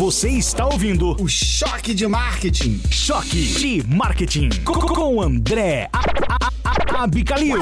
Você 0.00 0.30
está 0.30 0.64
ouvindo 0.64 1.10
o 1.22 1.28
Choque 1.28 1.92
de 1.92 2.08
Marketing. 2.08 2.80
Choque 2.90 3.36
de 3.36 3.86
Marketing 3.86 4.48
com 4.64 5.20
André 5.20 5.90
Abicalil. 6.96 7.58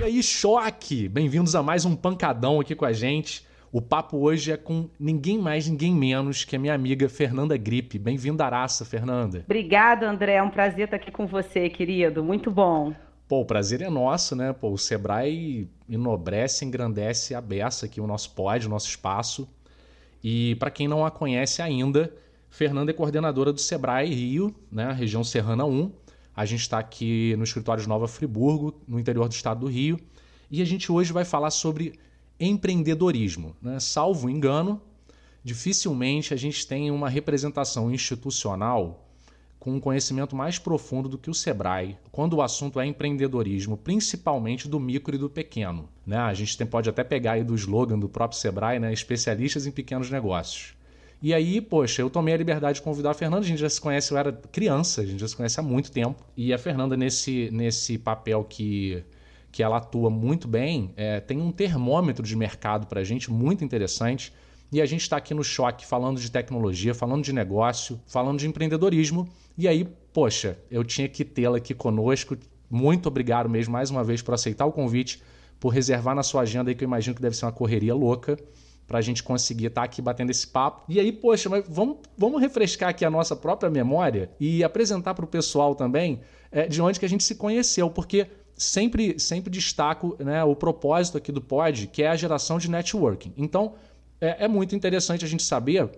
E 0.00 0.02
aí, 0.02 0.20
choque! 0.20 1.08
Bem-vindos 1.08 1.54
a 1.54 1.62
mais 1.62 1.84
um 1.84 1.94
pancadão 1.94 2.58
aqui 2.58 2.74
com 2.74 2.84
a 2.84 2.92
gente. 2.92 3.46
O 3.70 3.80
papo 3.80 4.18
hoje 4.18 4.50
é 4.50 4.56
com 4.56 4.90
ninguém 4.98 5.38
mais, 5.38 5.68
ninguém 5.68 5.94
menos 5.94 6.44
que 6.44 6.56
a 6.56 6.58
minha 6.58 6.74
amiga 6.74 7.08
Fernanda 7.08 7.56
Gripe. 7.56 8.00
Bem-vinda, 8.00 8.44
Araça, 8.44 8.84
Fernanda. 8.84 9.44
Obrigada, 9.44 10.10
André. 10.10 10.34
É 10.34 10.42
um 10.42 10.50
prazer 10.50 10.86
estar 10.86 10.96
aqui 10.96 11.12
com 11.12 11.24
você, 11.24 11.70
querido. 11.70 12.24
Muito 12.24 12.50
bom. 12.50 12.92
Pô, 13.28 13.42
o 13.42 13.46
prazer 13.46 13.80
é 13.80 13.88
nosso, 13.88 14.34
né? 14.34 14.52
Pô, 14.52 14.72
o 14.72 14.76
Sebrae 14.76 15.68
enobrece, 15.88 16.64
engrandece 16.64 17.32
a 17.32 17.40
beça 17.40 17.86
aqui 17.86 18.00
o 18.00 18.08
nosso 18.08 18.32
pod, 18.32 18.66
o 18.66 18.70
nosso 18.70 18.88
espaço. 18.88 19.48
E 20.24 20.54
para 20.54 20.70
quem 20.70 20.88
não 20.88 21.04
a 21.04 21.10
conhece 21.10 21.60
ainda, 21.60 22.10
Fernanda 22.48 22.90
é 22.90 22.94
coordenadora 22.94 23.52
do 23.52 23.60
Sebrae 23.60 24.08
Rio, 24.08 24.54
né, 24.72 24.90
região 24.90 25.22
Serrana 25.22 25.66
1. 25.66 25.92
A 26.34 26.46
gente 26.46 26.62
está 26.62 26.78
aqui 26.78 27.36
no 27.36 27.44
escritório 27.44 27.82
de 27.82 27.88
Nova 27.88 28.08
Friburgo, 28.08 28.74
no 28.88 28.98
interior 28.98 29.28
do 29.28 29.32
estado 29.32 29.60
do 29.60 29.66
Rio. 29.66 30.00
E 30.50 30.62
a 30.62 30.64
gente 30.64 30.90
hoje 30.90 31.12
vai 31.12 31.26
falar 31.26 31.50
sobre 31.50 31.92
empreendedorismo. 32.40 33.54
Né? 33.60 33.78
Salvo 33.78 34.30
engano, 34.30 34.80
dificilmente 35.44 36.32
a 36.32 36.36
gente 36.38 36.66
tem 36.66 36.90
uma 36.90 37.10
representação 37.10 37.92
institucional 37.92 39.03
com 39.64 39.72
um 39.72 39.80
conhecimento 39.80 40.36
mais 40.36 40.58
profundo 40.58 41.08
do 41.08 41.16
que 41.16 41.30
o 41.30 41.34
Sebrae, 41.34 41.96
quando 42.12 42.34
o 42.34 42.42
assunto 42.42 42.78
é 42.78 42.84
empreendedorismo, 42.84 43.78
principalmente 43.78 44.68
do 44.68 44.78
micro 44.78 45.14
e 45.14 45.18
do 45.18 45.30
pequeno. 45.30 45.88
Né? 46.06 46.18
A 46.18 46.34
gente 46.34 46.58
tem, 46.58 46.66
pode 46.66 46.90
até 46.90 47.02
pegar 47.02 47.32
aí 47.32 47.42
do 47.42 47.54
slogan 47.54 47.98
do 47.98 48.06
próprio 48.06 48.38
Sebrae, 48.38 48.78
né? 48.78 48.92
especialistas 48.92 49.66
em 49.66 49.70
pequenos 49.70 50.10
negócios. 50.10 50.74
E 51.22 51.32
aí, 51.32 51.62
poxa, 51.62 52.02
eu 52.02 52.10
tomei 52.10 52.34
a 52.34 52.36
liberdade 52.36 52.76
de 52.76 52.82
convidar 52.82 53.12
a 53.12 53.14
Fernanda, 53.14 53.42
a 53.42 53.48
gente 53.48 53.58
já 53.58 53.70
se 53.70 53.80
conhece, 53.80 54.12
eu 54.12 54.18
era 54.18 54.32
criança, 54.32 55.00
a 55.00 55.06
gente 55.06 55.20
já 55.20 55.28
se 55.28 55.34
conhece 55.34 55.58
há 55.58 55.62
muito 55.62 55.90
tempo. 55.90 56.22
E 56.36 56.52
a 56.52 56.58
Fernanda, 56.58 56.94
nesse, 56.94 57.48
nesse 57.50 57.96
papel 57.96 58.44
que, 58.44 59.02
que 59.50 59.62
ela 59.62 59.78
atua 59.78 60.10
muito 60.10 60.46
bem, 60.46 60.90
é, 60.94 61.20
tem 61.20 61.40
um 61.40 61.50
termômetro 61.50 62.22
de 62.22 62.36
mercado 62.36 62.86
para 62.86 63.00
a 63.00 63.04
gente 63.04 63.32
muito 63.32 63.64
interessante 63.64 64.30
e 64.74 64.82
a 64.82 64.86
gente 64.86 65.02
está 65.02 65.18
aqui 65.18 65.32
no 65.32 65.44
choque 65.44 65.86
falando 65.86 66.20
de 66.20 66.28
tecnologia, 66.30 66.92
falando 66.92 67.22
de 67.22 67.32
negócio, 67.32 68.00
falando 68.06 68.40
de 68.40 68.48
empreendedorismo. 68.48 69.28
E 69.56 69.68
aí, 69.68 69.84
poxa, 70.12 70.58
eu 70.70 70.82
tinha 70.82 71.08
que 71.08 71.24
tê-la 71.24 71.58
aqui 71.58 71.74
conosco. 71.74 72.36
Muito 72.68 73.06
obrigado 73.06 73.48
mesmo 73.48 73.72
mais 73.72 73.90
uma 73.90 74.02
vez 74.02 74.20
por 74.20 74.34
aceitar 74.34 74.66
o 74.66 74.72
convite, 74.72 75.22
por 75.60 75.68
reservar 75.68 76.14
na 76.14 76.22
sua 76.22 76.42
agenda 76.42 76.70
aí 76.70 76.74
que 76.74 76.84
eu 76.84 76.88
imagino 76.88 77.14
que 77.14 77.22
deve 77.22 77.36
ser 77.36 77.44
uma 77.44 77.52
correria 77.52 77.94
louca 77.94 78.36
para 78.86 78.98
a 78.98 79.00
gente 79.00 79.22
conseguir 79.22 79.66
estar 79.66 79.82
tá 79.82 79.84
aqui 79.84 80.02
batendo 80.02 80.30
esse 80.30 80.46
papo. 80.46 80.82
E 80.88 81.00
aí, 81.00 81.12
poxa, 81.12 81.48
mas 81.48 81.64
vamos, 81.68 81.98
vamos 82.18 82.40
refrescar 82.40 82.90
aqui 82.90 83.04
a 83.04 83.10
nossa 83.10 83.34
própria 83.34 83.70
memória 83.70 84.30
e 84.38 84.62
apresentar 84.62 85.14
para 85.14 85.24
o 85.24 85.28
pessoal 85.28 85.74
também 85.74 86.20
é, 86.50 86.66
de 86.66 86.82
onde 86.82 86.98
que 87.00 87.06
a 87.06 87.08
gente 87.08 87.24
se 87.24 87.34
conheceu, 87.34 87.88
porque 87.88 88.26
sempre, 88.56 89.18
sempre 89.18 89.50
destaco 89.50 90.16
né, 90.18 90.44
o 90.44 90.54
propósito 90.54 91.18
aqui 91.18 91.32
do 91.32 91.40
Pod, 91.40 91.86
que 91.88 92.02
é 92.02 92.08
a 92.08 92.16
geração 92.16 92.58
de 92.58 92.70
networking. 92.70 93.32
Então, 93.36 93.74
é, 94.20 94.44
é 94.44 94.48
muito 94.48 94.74
interessante 94.76 95.24
a 95.24 95.28
gente 95.28 95.42
saber 95.42 95.88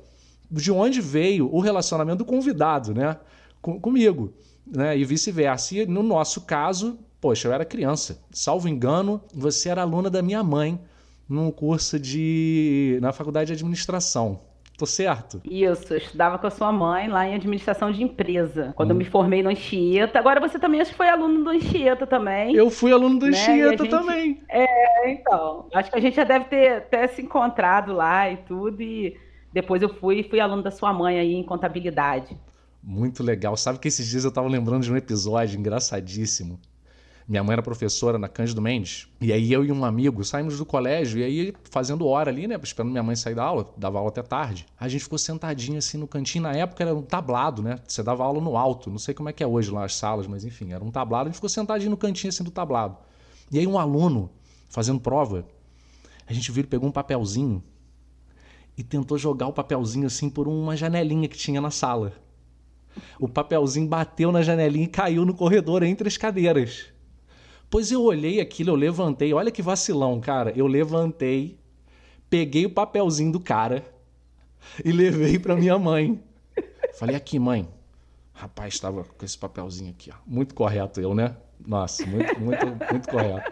de 0.51 0.71
onde 0.71 1.01
veio 1.01 1.53
o 1.53 1.61
relacionamento 1.61 2.19
do 2.19 2.25
convidado, 2.25 2.95
né? 2.95 3.19
Com, 3.67 3.81
comigo, 3.81 4.33
né? 4.65 4.97
E 4.97 5.05
vice-versa. 5.05 5.75
E 5.75 5.87
no 5.87 6.01
nosso 6.01 6.43
caso, 6.43 7.01
poxa, 7.21 7.49
eu 7.49 7.53
era 7.53 7.65
criança. 7.65 8.23
Salvo 8.31 8.69
engano, 8.69 9.21
você 9.35 9.69
era 9.69 9.83
aluna 9.83 10.09
da 10.09 10.23
minha 10.23 10.41
mãe 10.45 10.81
num 11.29 11.51
curso 11.51 11.99
de 11.99 12.97
na 13.03 13.13
faculdade 13.13 13.49
de 13.49 13.55
administração. 13.55 14.39
Tô 14.79 14.87
certo? 14.87 15.41
Isso, 15.45 15.93
eu 15.93 15.99
estudava 15.99 16.39
com 16.39 16.47
a 16.47 16.51
sua 16.51 16.71
mãe 16.71 17.09
lá 17.09 17.27
em 17.27 17.35
administração 17.35 17.91
de 17.91 18.05
empresa. 18.05 18.73
Quando 18.77 18.91
hum. 18.91 18.93
eu 18.93 18.99
me 18.99 19.05
formei 19.05 19.43
no 19.43 19.49
Anchieta. 19.49 20.17
Agora 20.17 20.39
você 20.39 20.61
também 20.61 20.81
acho 20.81 20.93
que 20.93 20.97
foi 20.97 21.09
aluno 21.09 21.43
do 21.43 21.51
Anchieta 21.51 22.07
também. 22.07 22.55
Eu 22.55 22.71
fui 22.71 22.93
aluno 22.93 23.19
do 23.19 23.27
né? 23.27 23.37
Anchieta 23.37 23.83
gente... 23.83 23.91
também. 23.91 24.41
É, 24.49 25.11
então. 25.11 25.67
Acho 25.75 25.91
que 25.91 25.97
a 25.97 26.01
gente 26.01 26.15
já 26.15 26.25
deve 26.25 26.45
ter 26.45 26.77
até 26.77 27.09
se 27.09 27.21
encontrado 27.21 27.93
lá 27.93 28.31
e 28.31 28.37
tudo. 28.37 28.81
E 28.81 29.17
depois 29.53 29.83
eu 29.83 29.89
fui 29.89 30.23
fui 30.23 30.39
aluno 30.39 30.63
da 30.63 30.71
sua 30.71 30.93
mãe 30.93 31.19
aí 31.19 31.35
em 31.35 31.43
contabilidade. 31.43 32.39
Muito 32.87 33.23
legal. 33.23 33.57
Sabe 33.57 33.81
que 33.81 33.89
esses 33.89 34.07
dias 34.07 34.25
eu 34.25 34.31
tava 34.31 34.49
lembrando 34.49 34.85
de 34.85 34.93
um 34.93 34.97
episódio 34.97 35.59
engraçadíssimo 35.59 36.59
minha 37.29 37.43
mãe 37.43 37.55
era 37.55 37.63
professora 37.63 38.19
na 38.19 38.29
Cândido 38.29 38.63
Mendes. 38.63 39.09
E 39.21 39.33
aí 39.33 39.53
eu 39.53 39.65
e 39.65 39.73
um 39.73 39.85
amigo 39.85 40.25
saímos 40.25 40.59
do 40.59 40.65
colégio 40.65 41.19
e 41.19 41.25
aí 41.25 41.55
fazendo 41.71 42.07
hora 42.07 42.31
ali, 42.31 42.47
né? 42.47 42.59
Esperando 42.63 42.93
minha 42.93 43.03
mãe 43.03 43.17
sair 43.17 43.35
da 43.35 43.43
aula, 43.43 43.69
dava 43.77 43.99
aula 43.99 44.11
até 44.11 44.23
tarde. 44.23 44.65
A 44.79 44.87
gente 44.87 45.03
ficou 45.03 45.19
sentadinho 45.19 45.77
assim 45.77 45.99
no 45.99 46.07
cantinho. 46.07 46.45
Na 46.45 46.53
época 46.53 46.85
era 46.85 46.95
um 46.95 47.03
tablado, 47.03 47.63
né? 47.63 47.81
Você 47.87 48.01
dava 48.01 48.23
aula 48.23 48.41
no 48.41 48.57
alto. 48.57 48.91
Não 48.91 48.99
sei 48.99 49.13
como 49.13 49.29
é 49.29 49.33
que 49.33 49.43
é 49.43 49.47
hoje 49.47 49.73
lá 49.73 49.85
as 49.85 49.97
salas, 49.97 50.29
mas 50.29 50.45
enfim, 50.45 50.73
era 50.73 50.85
um 50.85 50.91
tablado. 50.91 51.25
A 51.25 51.29
gente 51.29 51.37
ficou 51.37 51.51
sentadinho 51.51 51.91
no 51.91 51.97
cantinho 51.97 52.29
assim 52.29 52.45
do 52.45 52.51
tablado. 52.51 52.97
E 53.51 53.59
aí 53.59 53.67
um 53.67 53.79
aluno 53.79 54.31
fazendo 54.69 55.01
prova, 55.01 55.45
a 56.29 56.33
gente 56.33 56.53
viu 56.53 56.61
ele 56.61 56.69
pegou 56.69 56.89
um 56.89 56.93
papelzinho 56.93 57.63
e 58.79 58.85
tentou 58.85 59.19
jogar 59.19 59.49
o 59.49 59.53
papelzinho 59.53 60.07
assim 60.07 60.31
por 60.31 60.47
uma 60.47 60.77
janelinha 60.77 61.27
que 61.27 61.37
tinha 61.37 61.61
na 61.61 61.73
sala. 61.73 62.13
O 63.21 63.29
papelzinho 63.29 63.89
bateu 63.89 64.31
na 64.31 64.43
janelinha 64.43 64.85
e 64.85 64.89
caiu 64.89 65.25
no 65.25 65.35
corredor 65.35 65.83
entre 65.83 66.09
as 66.09 66.17
cadeiras. 66.17 66.87
Pois 67.69 67.91
eu 67.91 68.03
olhei 68.03 68.41
aquilo, 68.41 68.71
eu 68.71 68.77
levantei, 68.77 69.33
olha 69.33 69.51
que 69.51 69.63
vacilão, 69.63 70.21
cara. 70.21 70.53
Eu 70.57 70.67
levantei, 70.67 71.59
peguei 72.31 72.65
o 72.65 72.71
papelzinho 72.71 73.33
do 73.33 73.41
cara 73.41 73.85
e 74.85 74.93
levei 74.93 75.39
para 75.39 75.57
minha 75.57 75.79
mãe. 75.79 76.21
Falei, 76.95 77.17
aqui, 77.17 77.39
mãe. 77.39 77.69
Rapaz, 78.33 78.75
estava 78.75 79.03
com 79.03 79.25
esse 79.25 79.37
papelzinho 79.37 79.91
aqui, 79.91 80.11
ó. 80.13 80.17
Muito 80.27 80.55
correto 80.55 81.01
eu, 81.01 81.15
né? 81.15 81.37
Nossa, 81.67 82.07
muito, 82.07 82.39
muito, 82.39 82.67
muito 82.67 83.09
correto. 83.09 83.51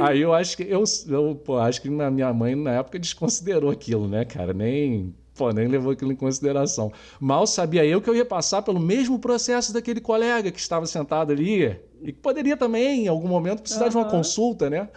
Aí 0.00 0.20
eu 0.20 0.34
acho 0.34 0.56
que 0.56 0.64
eu, 0.64 0.82
eu 1.08 1.34
pô, 1.36 1.58
acho 1.58 1.80
que 1.80 1.88
minha 1.88 2.32
mãe 2.32 2.54
na 2.56 2.72
época 2.72 2.98
desconsiderou 2.98 3.70
aquilo, 3.70 4.08
né, 4.08 4.24
cara? 4.24 4.52
Nem, 4.52 5.14
pô, 5.42 5.50
nem 5.50 5.66
levou 5.66 5.92
aquilo 5.92 6.12
em 6.12 6.16
consideração. 6.16 6.92
Mal 7.18 7.46
sabia 7.48 7.84
eu 7.84 8.00
que 8.00 8.08
eu 8.08 8.14
ia 8.14 8.24
passar 8.24 8.62
pelo 8.62 8.78
mesmo 8.78 9.18
processo 9.18 9.72
daquele 9.72 10.00
colega 10.00 10.52
que 10.52 10.60
estava 10.60 10.86
sentado 10.86 11.32
ali 11.32 11.76
e 12.00 12.12
que 12.12 12.18
poderia 12.20 12.56
também, 12.56 13.06
em 13.06 13.08
algum 13.08 13.26
momento, 13.26 13.62
precisar 13.62 13.86
uhum. 13.86 13.90
de 13.90 13.96
uma 13.96 14.04
consulta, 14.04 14.70
né? 14.70 14.88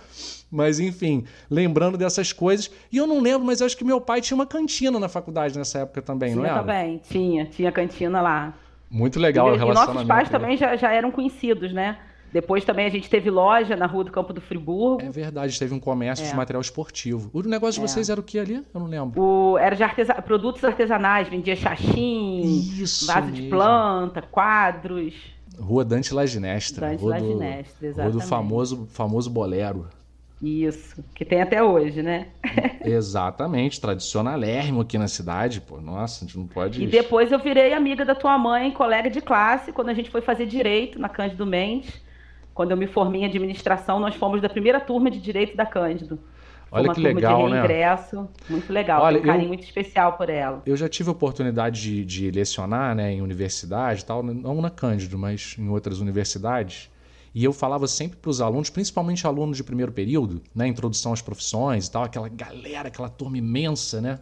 Mas, 0.52 0.80
enfim, 0.80 1.26
lembrando 1.50 1.98
dessas 1.98 2.32
coisas. 2.32 2.70
E 2.92 2.98
eu 2.98 3.08
não 3.08 3.20
lembro, 3.20 3.46
mas 3.46 3.60
acho 3.62 3.76
que 3.76 3.84
meu 3.84 4.00
pai 4.00 4.22
tinha 4.22 4.36
uma 4.36 4.46
cantina 4.46 5.00
na 5.00 5.10
faculdade 5.10 5.58
nessa 5.58 5.80
época 5.80 6.02
também, 6.04 6.34
tinha 6.34 6.44
não 6.44 6.50
era? 6.50 6.60
também, 6.60 7.02
tinha. 7.10 7.46
Tinha 7.46 7.72
cantina 7.72 8.22
lá. 8.22 8.54
Muito 8.90 9.20
legal 9.20 9.48
e, 9.48 9.52
o 9.52 9.58
relacionamento. 9.58 10.06
E 10.06 10.08
nossos 10.08 10.08
pais 10.08 10.30
também 10.30 10.56
já, 10.56 10.76
já 10.76 10.92
eram 10.94 11.10
conhecidos, 11.10 11.74
né? 11.74 11.98
Depois 12.36 12.66
também 12.66 12.86
a 12.86 12.90
gente 12.90 13.10
teve 13.10 13.30
loja 13.30 13.78
na 13.78 13.86
rua 13.86 14.04
do 14.04 14.12
Campo 14.12 14.34
do 14.34 14.42
Friburgo. 14.42 15.02
É 15.02 15.10
verdade, 15.10 15.58
teve 15.58 15.74
um 15.74 15.80
comércio 15.80 16.26
é. 16.26 16.30
de 16.30 16.36
material 16.36 16.60
esportivo. 16.60 17.30
O 17.32 17.42
negócio 17.44 17.80
de 17.80 17.86
é. 17.86 17.88
vocês 17.88 18.10
era 18.10 18.20
o 18.20 18.24
que 18.24 18.38
ali? 18.38 18.56
Eu 18.56 18.82
não 18.82 18.88
lembro. 18.88 19.22
O, 19.22 19.58
era 19.58 19.74
de 19.74 19.82
artesa... 19.82 20.16
produtos 20.16 20.62
artesanais, 20.62 21.30
vendia 21.30 21.56
Isso 22.44 23.08
vaso 23.08 23.28
mesmo. 23.28 23.42
de 23.42 23.48
planta, 23.48 24.22
quadros. 24.22 25.14
Rua 25.58 25.86
Dante 25.86 26.14
Laginestra. 26.14 26.90
Dante 26.90 27.00
rua 27.00 27.12
Laginestra, 27.12 27.74
do, 27.80 27.86
exatamente. 27.86 28.14
Rua 28.14 28.22
do 28.22 28.28
famoso, 28.28 28.86
famoso 28.92 29.30
bolero. 29.30 29.88
Isso, 30.42 31.02
que 31.16 31.24
tem 31.24 31.42
até 31.42 31.64
hoje, 31.64 32.04
né? 32.04 32.28
Exatamente, 32.84 33.80
tradicionalérrimo 33.80 34.82
aqui 34.82 34.98
na 34.98 35.08
cidade, 35.08 35.62
pô. 35.62 35.80
Nossa, 35.80 36.26
a 36.26 36.28
gente 36.28 36.38
não 36.38 36.48
pode. 36.48 36.84
E 36.84 36.86
depois 36.86 37.32
eu 37.32 37.40
virei 37.40 37.74
amiga 37.74 38.04
da 38.04 38.14
tua 38.14 38.38
mãe, 38.38 38.72
colega 38.72 39.10
de 39.10 39.22
classe, 39.22 39.72
quando 39.72 39.88
a 39.88 39.94
gente 39.94 40.10
foi 40.10 40.20
fazer 40.20 40.46
direito 40.46 41.00
na 41.00 41.08
Cândido 41.08 41.46
Mendes. 41.46 42.04
Quando 42.56 42.72
eu 42.72 42.78
me 42.78 42.88
formei 42.88 43.22
em 43.22 43.26
administração, 43.26 44.00
nós 44.00 44.16
fomos 44.16 44.42
da 44.42 44.48
primeira 44.48 44.80
turma 44.80 45.12
de 45.12 45.20
direito 45.20 45.58
da 45.58 45.66
Cândido. 45.66 46.18
Olha 46.72 46.94
que 46.94 47.02
legal, 47.02 47.50
né? 47.50 47.60
ingresso, 47.60 48.30
muito 48.50 48.72
legal, 48.72 49.04
Olha, 49.04 49.20
um 49.20 49.24
carinho 49.24 49.46
eu, 49.46 49.50
muito 49.50 49.64
especial 49.64 50.14
por 50.14 50.30
ela. 50.30 50.64
Eu 50.66 50.76
já 50.76 50.90
tive 50.90 51.10
a 51.10 51.12
oportunidade 51.12 51.82
de, 51.82 52.06
de 52.06 52.32
lecionar 52.32 52.96
né, 52.96 53.12
em 53.12 53.22
universidade, 53.22 54.04
tal, 54.04 54.24
não 54.24 54.62
na 54.62 54.70
Cândido, 54.70 55.18
mas 55.18 55.56
em 55.60 55.68
outras 55.70 56.00
universidades. 56.00 56.90
E 57.34 57.44
eu 57.44 57.52
falava 57.52 57.88
sempre 57.88 58.18
para 58.18 58.30
os 58.30 58.40
alunos, 58.40 58.70
principalmente 58.70 59.28
alunos 59.28 59.58
de 59.58 59.64
primeiro 59.64 59.92
período, 59.92 60.42
né, 60.56 60.66
introdução 60.66 61.12
às 61.12 61.22
profissões 61.22 61.88
e 61.88 61.92
tal, 61.92 62.04
aquela 62.04 62.30
galera, 62.30 62.88
aquela 62.88 63.10
turma 63.10 63.38
imensa, 63.38 64.00
né? 64.00 64.20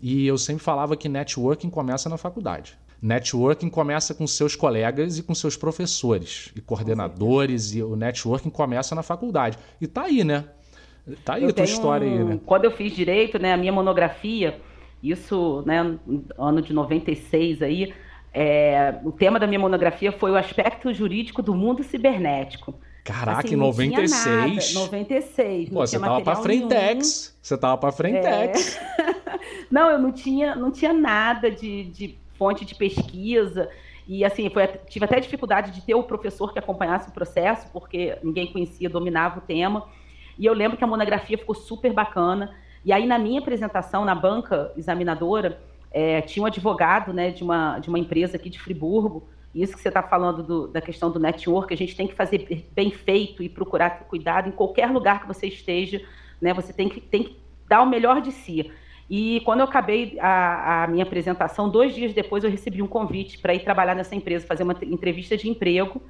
E 0.00 0.26
eu 0.26 0.36
sempre 0.36 0.62
falava 0.62 0.96
que 0.96 1.08
networking 1.08 1.70
começa 1.70 2.08
na 2.08 2.16
faculdade. 2.16 2.76
Networking 3.02 3.68
começa 3.68 4.14
com 4.14 4.24
seus 4.28 4.54
colegas 4.54 5.18
e 5.18 5.24
com 5.24 5.34
seus 5.34 5.56
professores 5.56 6.52
e 6.54 6.60
coordenadores, 6.60 7.74
e 7.74 7.82
o 7.82 7.96
networking 7.96 8.48
começa 8.48 8.94
na 8.94 9.02
faculdade. 9.02 9.58
E 9.80 9.88
tá 9.88 10.02
aí, 10.02 10.22
né? 10.22 10.44
Tá 11.24 11.34
aí 11.34 11.42
eu 11.42 11.48
a 11.48 11.52
tua 11.52 11.64
história 11.64 12.06
aí, 12.06 12.22
né? 12.22 12.38
Quando 12.46 12.64
eu 12.64 12.70
fiz 12.70 12.94
direito, 12.94 13.40
né, 13.40 13.52
a 13.52 13.56
minha 13.56 13.72
monografia, 13.72 14.60
isso, 15.02 15.64
né, 15.66 15.98
ano 16.38 16.62
de 16.62 16.72
96 16.72 17.60
aí, 17.60 17.92
é, 18.32 18.94
o 19.02 19.10
tema 19.10 19.40
da 19.40 19.48
minha 19.48 19.58
monografia 19.58 20.12
foi 20.12 20.30
o 20.30 20.36
aspecto 20.36 20.94
jurídico 20.94 21.42
do 21.42 21.54
mundo 21.54 21.82
cibernético. 21.82 22.72
Caraca, 23.02 23.40
assim, 23.40 23.54
em 23.54 23.58
96. 23.58 24.74
96. 24.74 25.68
Pô, 25.70 25.80
você 25.80 25.98
tava 25.98 26.20
pra 26.20 26.36
Frentex. 26.36 27.36
Você 27.42 27.58
tava 27.58 27.76
pra 27.76 27.90
Frentex. 27.90 28.76
É. 28.76 29.14
não, 29.68 29.90
eu 29.90 29.98
não 29.98 30.12
tinha, 30.12 30.54
não 30.54 30.70
tinha 30.70 30.92
nada 30.92 31.50
de, 31.50 31.82
de 31.86 32.21
fonte 32.42 32.64
de 32.64 32.74
pesquisa. 32.74 33.70
E 34.08 34.24
assim, 34.24 34.50
foi, 34.50 34.66
tive 34.88 35.04
até 35.04 35.20
dificuldade 35.20 35.70
de 35.70 35.80
ter 35.80 35.94
o 35.94 36.02
professor 36.02 36.52
que 36.52 36.58
acompanhasse 36.58 37.08
o 37.08 37.12
processo, 37.12 37.70
porque 37.72 38.18
ninguém 38.20 38.52
conhecia, 38.52 38.90
dominava 38.90 39.38
o 39.38 39.42
tema. 39.42 39.86
E 40.36 40.44
eu 40.44 40.52
lembro 40.52 40.76
que 40.76 40.82
a 40.82 40.88
monografia 40.88 41.38
ficou 41.38 41.54
super 41.54 41.92
bacana. 41.92 42.52
E 42.84 42.92
aí, 42.92 43.06
na 43.06 43.16
minha 43.16 43.38
apresentação, 43.38 44.04
na 44.04 44.14
banca 44.14 44.72
examinadora, 44.76 45.62
é, 45.92 46.20
tinha 46.22 46.42
um 46.42 46.46
advogado 46.46 47.12
né, 47.12 47.30
de, 47.30 47.44
uma, 47.44 47.78
de 47.78 47.88
uma 47.88 47.98
empresa 47.98 48.36
aqui 48.36 48.50
de 48.50 48.58
Friburgo. 48.58 49.28
Isso 49.54 49.76
que 49.76 49.80
você 49.80 49.88
está 49.88 50.02
falando 50.02 50.42
do, 50.42 50.66
da 50.66 50.80
questão 50.80 51.12
do 51.12 51.20
network, 51.20 51.72
a 51.72 51.76
gente 51.76 51.94
tem 51.94 52.08
que 52.08 52.14
fazer 52.14 52.66
bem 52.72 52.90
feito 52.90 53.40
e 53.40 53.48
procurar 53.48 53.90
ter 53.90 54.04
cuidado 54.06 54.48
em 54.48 54.52
qualquer 54.52 54.90
lugar 54.90 55.20
que 55.20 55.28
você 55.28 55.46
esteja. 55.46 56.02
Né, 56.40 56.52
você 56.52 56.72
tem 56.72 56.88
que, 56.88 57.00
tem 57.00 57.22
que 57.22 57.36
dar 57.68 57.82
o 57.82 57.86
melhor 57.86 58.20
de 58.20 58.32
si. 58.32 58.68
E 59.10 59.40
quando 59.44 59.60
eu 59.60 59.66
acabei 59.66 60.16
a, 60.20 60.84
a, 60.84 60.86
minha 60.86 61.02
apresentação, 61.02 61.68
dois 61.68 61.94
dias 61.94 62.14
depois 62.14 62.44
eu 62.44 62.50
recebi 62.50 62.80
um 62.82 62.86
convite 62.86 63.38
para 63.38 63.54
ir 63.54 63.60
trabalhar 63.60 63.94
nessa 63.94 64.14
empresa, 64.14 64.46
fazer 64.46 64.62
uma 64.62 64.76
entrevista 64.82 65.36
de 65.36 65.48
emprego. 65.48 66.00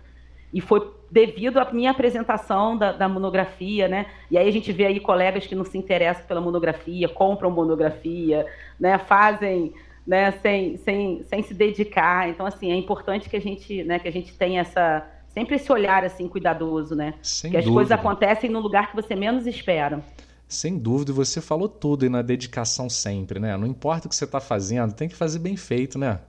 E 0.52 0.60
foi 0.60 0.86
devido 1.10 1.58
à 1.58 1.72
minha 1.72 1.90
apresentação 1.90 2.76
da, 2.76 2.92
da, 2.92 3.08
monografia, 3.08 3.88
né? 3.88 4.06
E 4.30 4.36
aí 4.36 4.46
a 4.46 4.52
gente 4.52 4.70
vê 4.70 4.84
aí 4.84 5.00
colegas 5.00 5.46
que 5.46 5.54
não 5.54 5.64
se 5.64 5.78
interessam 5.78 6.26
pela 6.26 6.40
monografia, 6.40 7.08
compram 7.08 7.50
monografia, 7.50 8.46
né? 8.78 8.98
Fazem, 8.98 9.72
né? 10.06 10.30
Sem, 10.32 10.76
sem, 10.76 11.22
sem 11.24 11.42
se 11.42 11.54
dedicar. 11.54 12.28
Então 12.28 12.44
assim 12.44 12.70
é 12.70 12.76
importante 12.76 13.30
que 13.30 13.36
a 13.36 13.40
gente, 13.40 13.82
né? 13.82 13.98
Que 13.98 14.08
a 14.08 14.12
gente 14.12 14.36
tenha 14.36 14.60
essa 14.60 15.08
sempre 15.32 15.56
esse 15.56 15.72
olhar 15.72 16.04
assim 16.04 16.28
cuidadoso, 16.28 16.94
né? 16.94 17.14
Sem 17.22 17.50
que 17.50 17.56
as 17.56 17.66
coisas 17.66 17.90
acontecem 17.90 18.50
no 18.50 18.60
lugar 18.60 18.90
que 18.90 18.96
você 18.96 19.16
menos 19.16 19.46
espera. 19.46 20.02
Sem 20.52 20.78
dúvida, 20.78 21.12
você 21.14 21.40
falou 21.40 21.66
tudo 21.66 22.04
e 22.04 22.10
na 22.10 22.20
dedicação 22.20 22.90
sempre, 22.90 23.40
né? 23.40 23.56
Não 23.56 23.66
importa 23.66 24.06
o 24.06 24.10
que 24.10 24.14
você 24.14 24.25
está 24.25 24.38
fazendo, 24.38 24.93
tem 24.93 25.08
que 25.08 25.16
fazer 25.16 25.38
bem 25.38 25.56
feito, 25.56 25.99
né? 25.99 26.20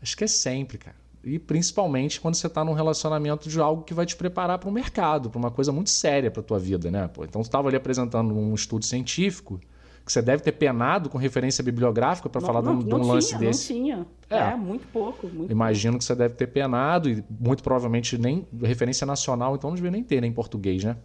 Acho 0.00 0.16
que 0.16 0.22
é 0.22 0.28
sempre, 0.28 0.78
cara. 0.78 0.96
E 1.24 1.40
principalmente 1.40 2.20
quando 2.20 2.36
você 2.36 2.46
está 2.46 2.64
num 2.64 2.72
relacionamento 2.72 3.48
de 3.48 3.60
algo 3.60 3.82
que 3.82 3.92
vai 3.92 4.06
te 4.06 4.14
preparar 4.14 4.58
para 4.58 4.68
o 4.68 4.72
mercado, 4.72 5.28
para 5.28 5.38
uma 5.38 5.50
coisa 5.50 5.72
muito 5.72 5.90
séria 5.90 6.30
para 6.30 6.40
a 6.40 6.44
tua 6.44 6.58
vida, 6.58 6.88
né? 6.88 7.08
Pô, 7.08 7.24
então, 7.24 7.42
você 7.42 7.48
estava 7.48 7.66
ali 7.66 7.76
apresentando 7.76 8.32
um 8.32 8.54
estudo 8.54 8.84
científico 8.84 9.60
que 10.06 10.12
você 10.12 10.22
deve 10.22 10.42
ter 10.42 10.52
penado 10.52 11.10
com 11.10 11.18
referência 11.18 11.62
bibliográfica 11.62 12.30
para 12.30 12.40
falar 12.40 12.62
não, 12.62 12.78
de 12.78 12.94
um, 12.94 12.98
lance 12.98 13.28
tinha, 13.28 13.40
desse. 13.40 13.74
Não 13.74 13.80
tinha. 13.82 14.06
É, 14.30 14.52
é 14.52 14.56
muito 14.56 14.86
pouco. 14.86 15.26
Muito 15.26 15.50
Imagino 15.50 15.94
pouco. 15.94 15.98
que 15.98 16.04
você 16.04 16.14
deve 16.14 16.34
ter 16.34 16.46
penado 16.46 17.10
e 17.10 17.22
muito 17.28 17.62
provavelmente 17.62 18.16
nem 18.16 18.46
referência 18.62 19.06
nacional, 19.06 19.56
então 19.56 19.68
não 19.68 19.74
devia 19.74 19.90
nem 19.90 20.02
ter, 20.02 20.20
nem 20.20 20.30
em 20.30 20.32
português, 20.32 20.84
né? 20.84 20.96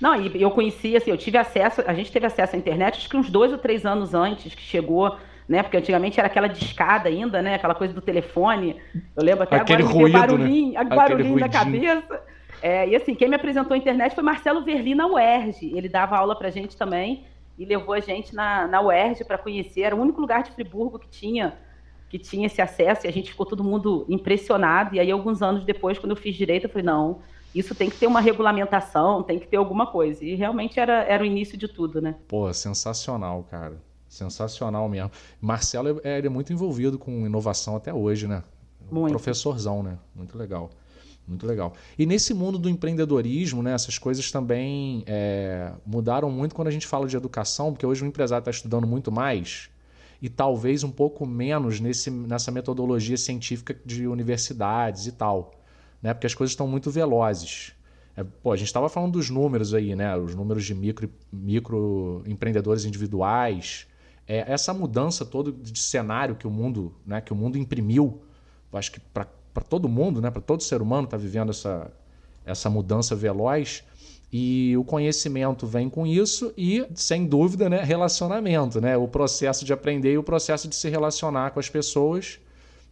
Não, 0.00 0.16
e 0.16 0.40
eu 0.40 0.50
conheci, 0.50 0.96
assim, 0.96 1.10
eu 1.10 1.16
tive 1.16 1.36
acesso, 1.36 1.82
a 1.86 1.92
gente 1.92 2.10
teve 2.10 2.26
acesso 2.26 2.56
à 2.56 2.58
internet 2.58 2.96
acho 2.96 3.08
que 3.08 3.16
uns 3.16 3.28
dois 3.28 3.52
ou 3.52 3.58
três 3.58 3.84
anos 3.84 4.14
antes 4.14 4.54
que 4.54 4.62
chegou, 4.62 5.16
né? 5.48 5.62
Porque 5.62 5.76
antigamente 5.76 6.18
era 6.18 6.26
aquela 6.26 6.48
discada 6.48 7.08
ainda, 7.08 7.42
né? 7.42 7.56
Aquela 7.56 7.74
coisa 7.74 7.92
do 7.92 8.00
telefone. 8.00 8.80
Eu 9.16 9.22
lembro 9.22 9.42
até 9.42 9.56
Aquele 9.56 9.82
agora 9.82 9.94
ruído, 9.94 10.18
barulhinho, 10.18 10.72
né? 10.72 10.84
barulhinho 10.84 11.38
na 11.38 11.48
cabeça. 11.48 12.22
É, 12.62 12.88
e 12.88 12.96
assim, 12.96 13.14
quem 13.14 13.28
me 13.28 13.36
apresentou 13.36 13.74
a 13.74 13.76
internet 13.76 14.14
foi 14.14 14.24
Marcelo 14.24 14.64
Verli 14.64 14.94
na 14.94 15.06
UERJ. 15.06 15.76
Ele 15.76 15.88
dava 15.88 16.16
aula 16.16 16.36
pra 16.36 16.50
gente 16.50 16.76
também 16.76 17.24
e 17.58 17.64
levou 17.64 17.94
a 17.94 18.00
gente 18.00 18.34
na, 18.34 18.66
na 18.66 18.80
UERJ 18.80 19.24
para 19.24 19.36
conhecer. 19.36 19.82
Era 19.82 19.96
o 19.96 20.00
único 20.00 20.20
lugar 20.20 20.42
de 20.42 20.50
Friburgo 20.52 20.98
que 20.98 21.08
tinha 21.08 21.54
que 22.10 22.18
tinha 22.18 22.46
esse 22.46 22.60
acesso 22.60 23.06
e 23.06 23.08
a 23.08 23.12
gente 23.12 23.30
ficou 23.30 23.46
todo 23.46 23.62
mundo 23.62 24.04
impressionado. 24.08 24.96
E 24.96 25.00
aí, 25.00 25.12
alguns 25.12 25.40
anos 25.42 25.64
depois, 25.64 25.96
quando 25.96 26.10
eu 26.10 26.16
fiz 26.16 26.34
direito, 26.34 26.64
eu 26.64 26.68
falei, 26.68 26.84
não, 26.84 27.20
isso 27.54 27.74
tem 27.74 27.90
que 27.90 27.96
ter 27.96 28.06
uma 28.06 28.20
regulamentação, 28.20 29.22
tem 29.22 29.38
que 29.38 29.46
ter 29.46 29.56
alguma 29.56 29.86
coisa. 29.86 30.24
E 30.24 30.34
realmente 30.34 30.78
era, 30.78 31.04
era 31.04 31.22
o 31.22 31.26
início 31.26 31.58
de 31.58 31.66
tudo, 31.66 32.00
né? 32.00 32.14
Pô, 32.28 32.52
sensacional, 32.52 33.44
cara. 33.50 33.80
Sensacional 34.08 34.88
mesmo. 34.88 35.10
Marcelo 35.40 36.00
é, 36.02 36.18
ele 36.18 36.26
é 36.26 36.30
muito 36.30 36.52
envolvido 36.52 36.98
com 36.98 37.26
inovação 37.26 37.76
até 37.76 37.92
hoje, 37.92 38.26
né? 38.26 38.42
Muito. 38.90 39.12
Professorzão, 39.12 39.82
né? 39.82 39.98
Muito 40.14 40.36
legal. 40.36 40.70
Muito 41.26 41.46
legal. 41.46 41.74
E 41.96 42.06
nesse 42.06 42.34
mundo 42.34 42.58
do 42.58 42.68
empreendedorismo, 42.68 43.62
né, 43.62 43.72
essas 43.72 43.98
coisas 43.98 44.32
também 44.32 45.04
é, 45.06 45.72
mudaram 45.86 46.28
muito 46.28 46.56
quando 46.56 46.66
a 46.68 46.72
gente 46.72 46.88
fala 46.88 47.06
de 47.06 47.16
educação, 47.16 47.72
porque 47.72 47.86
hoje 47.86 48.02
o 48.02 48.06
empresário 48.06 48.40
está 48.40 48.50
estudando 48.50 48.84
muito 48.84 49.12
mais 49.12 49.70
e 50.20 50.28
talvez 50.28 50.82
um 50.82 50.90
pouco 50.90 51.24
menos 51.24 51.78
nesse, 51.78 52.10
nessa 52.10 52.50
metodologia 52.50 53.16
científica 53.16 53.78
de 53.86 54.08
universidades 54.08 55.06
e 55.06 55.12
tal 55.12 55.52
né? 56.02 56.14
Porque 56.14 56.26
as 56.26 56.34
coisas 56.34 56.52
estão 56.52 56.66
muito 56.66 56.90
velozes. 56.90 57.72
É, 58.16 58.24
pô, 58.24 58.52
a 58.52 58.56
gente 58.56 58.66
estava 58.66 58.88
falando 58.88 59.12
dos 59.12 59.30
números 59.30 59.74
aí, 59.74 59.94
né? 59.94 60.16
Os 60.16 60.34
números 60.34 60.64
de 60.64 60.74
micro, 60.74 61.10
micro 61.32 62.22
empreendedores 62.26 62.84
individuais. 62.84 63.86
É, 64.26 64.52
essa 64.52 64.72
mudança 64.72 65.24
toda 65.24 65.52
de 65.52 65.78
cenário 65.78 66.34
que 66.34 66.46
o 66.46 66.50
mundo, 66.50 66.94
né? 67.06 67.20
Que 67.20 67.32
o 67.32 67.36
mundo 67.36 67.56
imprimiu, 67.58 68.20
acho 68.72 68.92
que 68.92 69.00
para 69.00 69.26
todo 69.68 69.88
mundo, 69.88 70.20
né? 70.20 70.30
Para 70.30 70.42
todo 70.42 70.62
ser 70.62 70.82
humano 70.82 71.04
está 71.04 71.16
vivendo 71.16 71.50
essa, 71.50 71.90
essa 72.44 72.70
mudança 72.70 73.14
veloz. 73.14 73.84
E 74.32 74.76
o 74.76 74.84
conhecimento 74.84 75.66
vem 75.66 75.90
com 75.90 76.06
isso 76.06 76.54
e, 76.56 76.86
sem 76.94 77.26
dúvida, 77.26 77.68
né, 77.68 77.82
relacionamento, 77.82 78.80
né? 78.80 78.96
O 78.96 79.08
processo 79.08 79.64
de 79.64 79.72
aprender 79.72 80.12
e 80.12 80.18
o 80.18 80.22
processo 80.22 80.68
de 80.68 80.76
se 80.76 80.88
relacionar 80.88 81.50
com 81.50 81.58
as 81.58 81.68
pessoas 81.68 82.38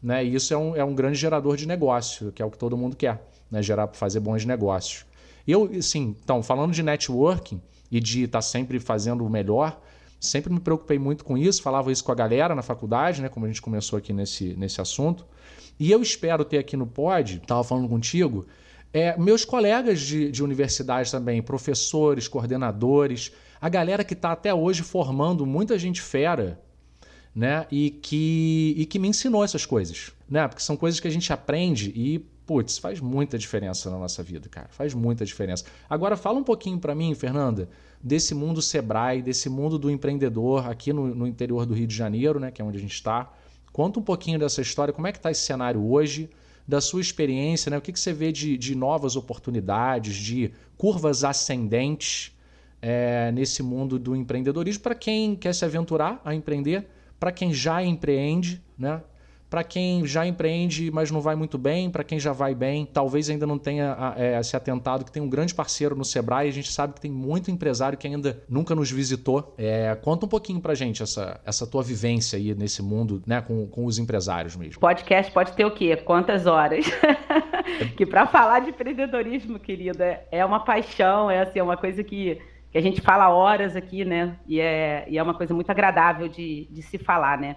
né? 0.03 0.25
E 0.25 0.35
isso 0.35 0.53
é 0.55 0.57
um, 0.57 0.77
é 0.77 0.85
um 0.85 0.95
grande 0.95 1.19
gerador 1.19 1.57
de 1.57 1.67
negócio, 1.67 2.33
que 2.33 2.43
é 2.43 2.45
o 2.45 2.51
que 2.51 2.59
todo 2.59 2.77
mundo 2.77 2.97
quer, 2.97 3.23
né? 3.51 3.63
Gerar, 3.63 3.89
fazer 3.89 4.21
bons 4.21 4.45
negócios. 4.45 5.05
Eu, 5.47 5.71
assim, 5.77 6.15
então, 6.23 6.43
falando 6.43 6.73
de 6.73 6.83
networking 6.83 7.61
e 7.91 8.01
de 8.01 8.25
estar 8.25 8.39
tá 8.39 8.43
sempre 8.43 8.79
fazendo 8.79 9.25
o 9.25 9.31
melhor, 9.31 9.81
sempre 10.21 10.53
me 10.53 10.61
preocupei 10.61 10.99
muito 10.99 11.25
com 11.25 11.39
isso, 11.39 11.63
falava 11.63 11.91
isso 11.91 12.05
com 12.05 12.13
a 12.13 12.15
galera 12.15 12.55
na 12.55 12.63
faculdade, 12.63 13.23
né? 13.23 13.29
Como 13.29 13.47
a 13.47 13.49
gente 13.49 13.63
começou 13.63 13.99
aqui 13.99 14.13
nesse, 14.13 14.55
nesse 14.55 14.81
assunto. 14.81 15.27
E 15.79 15.91
eu 15.91 16.03
espero 16.03 16.45
ter 16.45 16.59
aqui 16.59 16.77
no 16.77 16.87
Pod, 16.87 17.37
estava 17.37 17.63
falando 17.63 17.89
contigo, 17.89 18.47
é, 18.93 19.17
meus 19.19 19.45
colegas 19.45 20.01
de, 20.01 20.31
de 20.31 20.43
universidade 20.43 21.11
também, 21.11 21.43
professores, 21.43 22.27
coordenadores, 22.27 23.33
a 23.61 23.69
galera 23.69 24.03
que 24.03 24.15
está 24.15 24.33
até 24.33 24.53
hoje 24.53 24.83
formando 24.83 25.45
muita 25.45 25.79
gente 25.79 26.01
fera 26.01 26.61
né? 27.35 27.67
E 27.71 27.91
que, 27.91 28.75
e 28.77 28.87
que 28.87 28.99
me 28.99 29.09
ensinou 29.09 29.45
essas 29.45 29.65
coisas, 29.65 30.13
né? 30.29 30.47
Porque 30.49 30.63
são 30.63 30.77
coisas 30.77 31.01
que 31.01 31.09
a 31.09 31.11
gente 31.11 31.33
aprende 31.33 31.93
e, 31.95 32.19
putz, 32.47 32.79
faz 32.79 33.01
muita 33.01 33.39
diferença 33.39 33.91
na 33.91 33.99
nossa 33.99 34.23
vida, 34.23 34.49
cara. 34.49 34.69
Faz 34.71 34.95
muita 34.95 35.25
diferença. 35.25 35.65
Agora, 35.89 36.17
fala 36.17 36.39
um 36.39 36.45
pouquinho 36.45 36.79
para 36.79 36.95
mim, 36.95 37.15
Fernanda, 37.15 37.69
desse 38.03 38.35
mundo 38.35 38.61
Sebrae, 38.63 39.23
desse 39.23 39.49
mundo 39.49 39.79
do 39.79 39.91
empreendedor 39.91 40.69
aqui 40.69 40.93
no, 40.93 41.15
no 41.15 41.27
interior 41.27 41.67
do 41.67 41.75
Rio 41.75 41.87
de 41.87 41.95
Janeiro, 41.95 42.41
né? 42.41 42.51
Que 42.51 42.63
é 42.63 42.65
onde 42.65 42.79
a 42.79 42.81
gente 42.81 42.95
está. 42.95 43.33
Conta 43.73 44.01
um 44.01 44.03
pouquinho 44.03 44.39
dessa 44.39 44.61
história, 44.61 44.93
como 44.93 45.07
é 45.07 45.13
que 45.13 45.19
está 45.19 45.31
esse 45.31 45.43
cenário 45.43 45.85
hoje, 45.85 46.29
da 46.67 46.81
sua 46.81 47.01
experiência, 47.01 47.71
né? 47.71 47.79
O 47.79 47.81
que, 47.81 47.93
que 47.93 48.01
você 48.01 48.13
vê 48.13 48.33
de, 48.33 48.59
de 48.59 48.75
novas 48.75 49.17
oportunidades, 49.17 50.17
de 50.17 50.53
curvas 50.77 51.25
ascendentes 51.25 52.33
é, 52.81 53.33
nesse 53.33 53.63
mundo 53.63 53.99
do 53.99 54.15
empreendedorismo 54.15 54.83
para 54.83 54.95
quem 54.95 55.35
quer 55.35 55.55
se 55.55 55.65
aventurar 55.65 56.21
a 56.25 56.35
empreender 56.35 56.87
para 57.19 57.33
quem 57.33 57.53
já 57.53 57.83
empreende, 57.83 58.63
né? 58.79 59.03
Para 59.51 59.65
quem 59.65 60.07
já 60.07 60.27
empreende, 60.27 60.91
mas 60.91 61.11
não 61.11 61.23
vai 61.23 61.35
muito 61.35 61.57
bem, 61.57 61.89
para 61.89 62.05
quem 62.05 62.21
já 62.21 62.35
vai 62.35 62.55
bem, 62.55 62.85
talvez 62.85 63.31
ainda 63.31 63.47
não 63.47 63.59
tenha 63.59 64.15
é, 64.15 64.43
se 64.43 64.55
atentado 64.55 65.07
que 65.07 65.11
tem 65.11 65.23
um 65.23 65.29
grande 65.29 65.55
parceiro 65.55 65.97
no 65.97 66.05
Sebrae. 66.05 66.49
A 66.49 66.53
gente 66.53 66.71
sabe 66.71 66.93
que 66.93 67.01
tem 67.01 67.11
muito 67.11 67.51
empresário 67.51 67.97
que 67.97 68.07
ainda 68.07 68.43
nunca 68.47 68.75
nos 68.75 68.91
visitou. 68.91 69.55
É, 69.57 69.97
conta 70.03 70.27
um 70.27 70.29
pouquinho 70.29 70.61
para 70.61 70.75
gente 70.75 71.03
essa, 71.03 71.41
essa 71.47 71.67
tua 71.67 71.83
vivência 71.83 72.37
aí 72.39 72.55
nesse 72.55 72.83
mundo, 72.83 73.23
né, 73.27 73.41
com, 73.41 73.67
com 73.69 73.87
os 73.87 73.99
empresários 73.99 74.55
mesmo. 74.55 74.81
Podcast 74.81 75.33
pode 75.33 75.53
ter 75.53 75.65
o 75.65 75.71
quê? 75.71 75.97
Quantas 75.97 76.45
horas? 76.45 76.85
que 77.97 78.05
para 78.05 78.27
falar 78.27 78.61
de 78.61 78.69
empreendedorismo, 78.69 79.59
querida, 79.59 80.05
é, 80.05 80.27
é 80.31 80.45
uma 80.45 80.61
paixão, 80.61 81.31
é 81.31 81.41
assim, 81.41 81.59
é 81.59 81.63
uma 81.63 81.79
coisa 81.79 82.05
que 82.05 82.39
que 82.71 82.79
a 82.79 82.83
gente 82.83 83.01
fala 83.01 83.31
horas 83.31 83.75
aqui, 83.75 84.05
né? 84.05 84.37
E 84.47 84.61
é, 84.61 85.07
e 85.09 85.19
é 85.19 85.23
uma 85.23 85.35
coisa 85.35 85.55
muito 85.55 85.71
agradável 85.71 86.29
de, 86.29 86.67
de 86.71 86.83
se 86.83 86.99
falar, 86.99 87.39
né? 87.39 87.57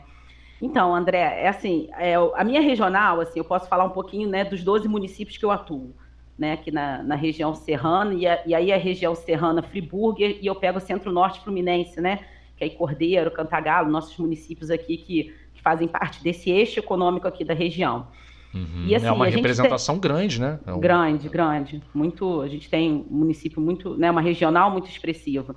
Então, 0.61 0.93
André, 0.93 1.41
é 1.41 1.47
assim, 1.47 1.89
é, 1.97 2.13
a 2.35 2.43
minha 2.43 2.61
regional, 2.61 3.19
assim, 3.19 3.39
eu 3.39 3.45
posso 3.45 3.67
falar 3.67 3.83
um 3.83 3.89
pouquinho, 3.89 4.29
né, 4.29 4.45
dos 4.45 4.63
12 4.63 4.87
municípios 4.87 5.35
que 5.35 5.43
eu 5.43 5.49
atuo, 5.49 5.95
né, 6.37 6.53
aqui 6.53 6.69
na, 6.69 7.01
na 7.01 7.15
região 7.15 7.55
serrana, 7.55 8.13
e, 8.13 8.27
a, 8.27 8.43
e 8.45 8.53
aí 8.53 8.71
a 8.71 8.77
região 8.77 9.15
serrana, 9.15 9.63
Friburgo, 9.63 10.21
e 10.21 10.45
eu 10.45 10.53
pego 10.53 10.77
o 10.77 10.81
centro-norte 10.81 11.39
fluminense, 11.39 11.99
né, 11.99 12.19
que 12.55 12.63
é 12.63 12.69
Cordeiro, 12.69 13.31
Cantagalo, 13.31 13.89
nossos 13.89 14.15
municípios 14.17 14.69
aqui 14.69 14.97
que, 14.97 15.33
que 15.51 15.61
fazem 15.63 15.87
parte 15.87 16.23
desse 16.23 16.51
eixo 16.51 16.79
econômico 16.79 17.27
aqui 17.27 17.43
da 17.43 17.55
região. 17.55 18.07
Uhum. 18.53 18.85
E, 18.87 18.95
assim, 18.95 19.05
é 19.05 19.11
uma 19.11 19.27
representação 19.27 19.95
tem... 19.95 20.01
grande, 20.01 20.41
né? 20.41 20.59
É 20.65 20.73
um... 20.73 20.79
Grande, 20.79 21.29
grande. 21.29 21.81
Muito. 21.93 22.41
A 22.41 22.47
gente 22.47 22.69
tem 22.69 23.05
um 23.09 23.17
município 23.17 23.61
muito, 23.61 23.95
né, 23.97 24.11
uma 24.11 24.21
regional 24.21 24.69
muito 24.71 24.89
expressiva. 24.89 25.55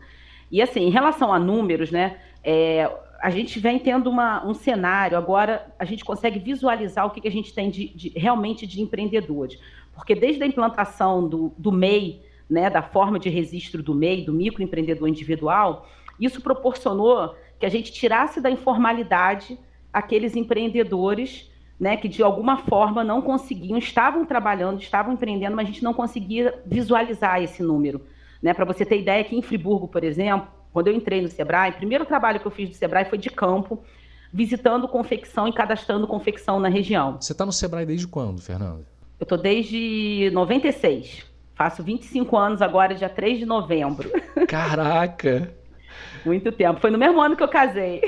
E 0.50 0.62
assim, 0.62 0.80
em 0.80 0.90
relação 0.90 1.32
a 1.32 1.38
números, 1.38 1.90
né? 1.90 2.18
É, 2.42 2.90
a 3.20 3.30
gente 3.30 3.58
vem 3.58 3.78
tendo 3.78 4.08
uma, 4.10 4.46
um 4.46 4.52
cenário, 4.52 5.16
agora 5.16 5.66
a 5.78 5.84
gente 5.84 6.04
consegue 6.04 6.38
visualizar 6.38 7.06
o 7.06 7.10
que, 7.10 7.22
que 7.22 7.28
a 7.28 7.30
gente 7.30 7.54
tem 7.54 7.70
de, 7.70 7.88
de, 7.88 8.08
realmente 8.10 8.66
de 8.66 8.80
empreendedores. 8.80 9.58
Porque 9.94 10.14
desde 10.14 10.42
a 10.42 10.46
implantação 10.46 11.26
do, 11.26 11.52
do 11.56 11.72
MEI, 11.72 12.20
né, 12.48 12.68
da 12.68 12.82
forma 12.82 13.18
de 13.18 13.28
registro 13.30 13.82
do 13.82 13.94
MEI, 13.94 14.24
do 14.24 14.32
microempreendedor 14.32 15.08
individual, 15.08 15.88
isso 16.20 16.40
proporcionou 16.40 17.34
que 17.58 17.64
a 17.64 17.68
gente 17.68 17.92
tirasse 17.92 18.40
da 18.40 18.50
informalidade 18.50 19.58
aqueles 19.92 20.36
empreendedores 20.36 21.50
né, 21.78 21.96
que 21.96 22.08
de 22.08 22.22
alguma 22.22 22.58
forma 22.58 23.02
não 23.02 23.20
conseguiam, 23.20 23.76
estavam 23.78 24.24
trabalhando, 24.24 24.80
estavam 24.80 25.14
empreendendo, 25.14 25.56
mas 25.56 25.68
a 25.68 25.70
gente 25.70 25.82
não 25.82 25.92
conseguia 25.92 26.54
visualizar 26.64 27.42
esse 27.42 27.62
número. 27.62 28.00
Né? 28.42 28.54
Para 28.54 28.64
você 28.64 28.84
ter 28.84 29.00
ideia, 29.00 29.20
aqui 29.20 29.36
em 29.36 29.42
Friburgo, 29.42 29.88
por 29.88 30.04
exemplo, 30.04 30.48
quando 30.72 30.88
eu 30.88 30.94
entrei 30.94 31.20
no 31.20 31.28
Sebrae, 31.28 31.70
o 31.70 31.74
primeiro 31.74 32.04
trabalho 32.04 32.40
que 32.40 32.46
eu 32.46 32.50
fiz 32.50 32.68
do 32.68 32.74
Sebrae 32.74 33.04
foi 33.04 33.18
de 33.18 33.30
campo, 33.30 33.82
visitando 34.32 34.88
confecção 34.88 35.46
e 35.46 35.52
cadastrando 35.52 36.06
confecção 36.06 36.58
na 36.58 36.68
região. 36.68 37.16
Você 37.20 37.32
está 37.32 37.46
no 37.46 37.52
Sebrae 37.52 37.86
desde 37.86 38.06
quando, 38.08 38.40
Fernanda? 38.40 38.84
Eu 39.18 39.24
estou 39.24 39.38
desde 39.38 40.30
96. 40.32 41.24
Faço 41.54 41.82
25 41.84 42.36
anos 42.36 42.60
agora, 42.60 42.94
dia 42.94 43.08
3 43.08 43.38
de 43.38 43.46
novembro. 43.46 44.10
Caraca! 44.48 45.54
Muito 46.26 46.50
tempo. 46.50 46.80
Foi 46.80 46.90
no 46.90 46.98
mesmo 46.98 47.20
ano 47.20 47.36
que 47.36 47.42
eu 47.42 47.48
casei. 47.48 48.02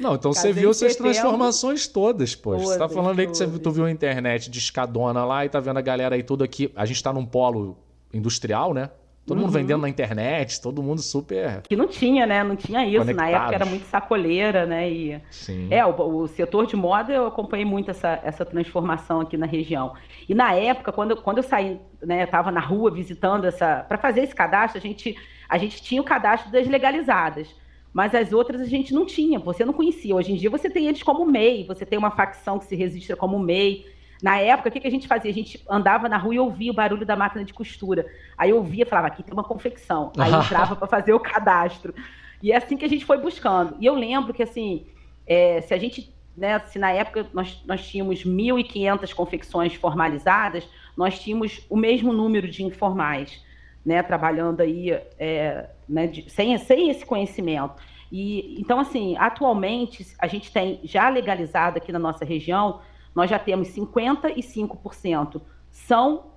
Não, 0.00 0.14
então 0.14 0.32
Casei 0.32 0.52
você 0.52 0.60
viu 0.60 0.70
essas 0.70 0.96
transformações 0.96 1.86
todas, 1.86 2.34
poxa. 2.34 2.62
Todas, 2.62 2.72
você 2.74 2.78
tá 2.78 2.88
falando 2.88 3.18
aí 3.18 3.26
que 3.26 3.36
você, 3.36 3.46
tu 3.46 3.70
viu 3.70 3.84
a 3.84 3.90
internet 3.90 4.50
de 4.50 4.58
escadona 4.58 5.24
lá 5.24 5.44
e 5.44 5.48
tá 5.48 5.60
vendo 5.60 5.78
a 5.78 5.82
galera 5.82 6.14
aí 6.14 6.22
tudo 6.22 6.44
aqui. 6.44 6.72
A 6.76 6.86
gente 6.86 7.02
tá 7.02 7.12
num 7.12 7.26
polo 7.26 7.76
industrial, 8.12 8.72
né? 8.72 8.90
Todo 9.28 9.36
uhum. 9.36 9.44
mundo 9.44 9.52
vendendo 9.52 9.82
na 9.82 9.88
internet, 9.90 10.58
todo 10.58 10.82
mundo 10.82 11.02
super. 11.02 11.60
Que 11.68 11.76
não 11.76 11.86
tinha, 11.86 12.26
né? 12.26 12.42
Não 12.42 12.56
tinha 12.56 12.86
isso. 12.86 13.00
Conectados. 13.00 13.32
Na 13.32 13.38
época 13.38 13.54
era 13.56 13.66
muito 13.66 13.84
sacoleira, 13.84 14.64
né? 14.64 14.90
E... 14.90 15.20
Sim. 15.30 15.68
É, 15.70 15.84
o, 15.84 15.90
o, 15.90 16.26
setor 16.28 16.66
de 16.66 16.74
moda 16.74 17.12
eu 17.12 17.26
acompanhei 17.26 17.66
muito 17.66 17.90
essa, 17.90 18.18
essa 18.24 18.42
transformação 18.46 19.20
aqui 19.20 19.36
na 19.36 19.44
região. 19.44 19.92
E 20.26 20.34
na 20.34 20.54
época, 20.54 20.92
quando, 20.92 21.14
quando 21.14 21.38
eu 21.38 21.42
saí, 21.42 21.78
né, 22.02 22.22
eu 22.22 22.26
tava 22.26 22.50
na 22.50 22.60
rua 22.60 22.90
visitando 22.90 23.44
essa. 23.44 23.84
para 23.86 23.98
fazer 23.98 24.22
esse 24.22 24.34
cadastro, 24.34 24.78
a 24.78 24.80
gente, 24.80 25.14
a 25.46 25.58
gente 25.58 25.82
tinha 25.82 26.00
o 26.00 26.04
cadastro 26.04 26.50
das 26.50 26.66
legalizadas 26.66 27.54
mas 27.92 28.14
as 28.14 28.32
outras 28.32 28.60
a 28.60 28.66
gente 28.66 28.92
não 28.92 29.06
tinha, 29.06 29.38
você 29.38 29.64
não 29.64 29.72
conhecia. 29.72 30.14
Hoje 30.14 30.32
em 30.32 30.36
dia 30.36 30.50
você 30.50 30.68
tem 30.68 30.86
eles 30.86 31.02
como 31.02 31.24
MEI, 31.26 31.64
você 31.64 31.86
tem 31.86 31.98
uma 31.98 32.10
facção 32.10 32.58
que 32.58 32.66
se 32.66 32.76
registra 32.76 33.16
como 33.16 33.38
MEI. 33.38 33.86
Na 34.22 34.38
época, 34.38 34.68
o 34.68 34.72
que, 34.72 34.80
que 34.80 34.88
a 34.88 34.90
gente 34.90 35.06
fazia? 35.06 35.30
A 35.30 35.34
gente 35.34 35.64
andava 35.68 36.08
na 36.08 36.16
rua 36.16 36.34
e 36.34 36.38
ouvia 36.38 36.72
o 36.72 36.74
barulho 36.74 37.06
da 37.06 37.16
máquina 37.16 37.44
de 37.44 37.54
costura. 37.54 38.06
Aí 38.36 38.50
eu 38.50 38.56
ouvia 38.56 38.82
e 38.82 38.88
falava, 38.88 39.06
aqui 39.06 39.22
tem 39.22 39.32
uma 39.32 39.44
confecção. 39.44 40.12
Aí 40.18 40.32
entrava 40.34 40.74
para 40.74 40.88
fazer 40.88 41.12
o 41.12 41.20
cadastro. 41.20 41.94
E 42.42 42.52
é 42.52 42.56
assim 42.56 42.76
que 42.76 42.84
a 42.84 42.88
gente 42.88 43.04
foi 43.04 43.18
buscando. 43.18 43.76
E 43.80 43.86
eu 43.86 43.94
lembro 43.94 44.34
que, 44.34 44.42
assim, 44.42 44.86
é, 45.26 45.60
se 45.60 45.72
a 45.72 45.78
gente, 45.78 46.12
né, 46.36 46.58
se 46.66 46.78
na 46.78 46.90
época 46.90 47.28
nós, 47.32 47.62
nós 47.64 47.86
tínhamos 47.86 48.24
1.500 48.24 49.14
confecções 49.14 49.74
formalizadas, 49.74 50.68
nós 50.96 51.18
tínhamos 51.20 51.64
o 51.70 51.76
mesmo 51.76 52.12
número 52.12 52.48
de 52.48 52.64
informais 52.64 53.40
né, 53.88 54.02
trabalhando 54.02 54.60
aí 54.60 54.90
é, 55.18 55.70
né, 55.88 56.06
de, 56.06 56.28
sem, 56.28 56.58
sem 56.58 56.90
esse 56.90 57.06
conhecimento. 57.06 57.72
E, 58.12 58.60
então, 58.60 58.78
assim, 58.78 59.16
atualmente, 59.16 60.06
a 60.18 60.26
gente 60.26 60.52
tem 60.52 60.78
já 60.84 61.08
legalizado 61.08 61.78
aqui 61.78 61.90
na 61.90 61.98
nossa 61.98 62.22
região, 62.22 62.80
nós 63.14 63.30
já 63.30 63.38
temos 63.38 63.68
55% 63.68 65.40
são 65.70 66.32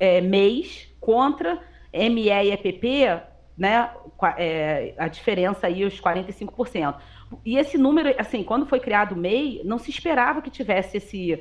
é, 0.00 0.20
MEIs 0.20 0.92
contra 1.00 1.60
ME 1.92 2.28
e 2.28 2.50
EPP, 2.50 3.22
né, 3.56 3.88
é, 4.36 4.92
a 4.98 5.06
diferença 5.06 5.68
aí, 5.68 5.84
os 5.84 6.00
45%. 6.00 6.96
E 7.44 7.56
esse 7.56 7.78
número, 7.78 8.12
assim, 8.18 8.42
quando 8.42 8.66
foi 8.66 8.80
criado 8.80 9.12
o 9.12 9.16
MEI, 9.16 9.62
não 9.64 9.78
se 9.78 9.90
esperava 9.90 10.42
que 10.42 10.50
tivesse 10.50 10.96
esse, 10.96 11.40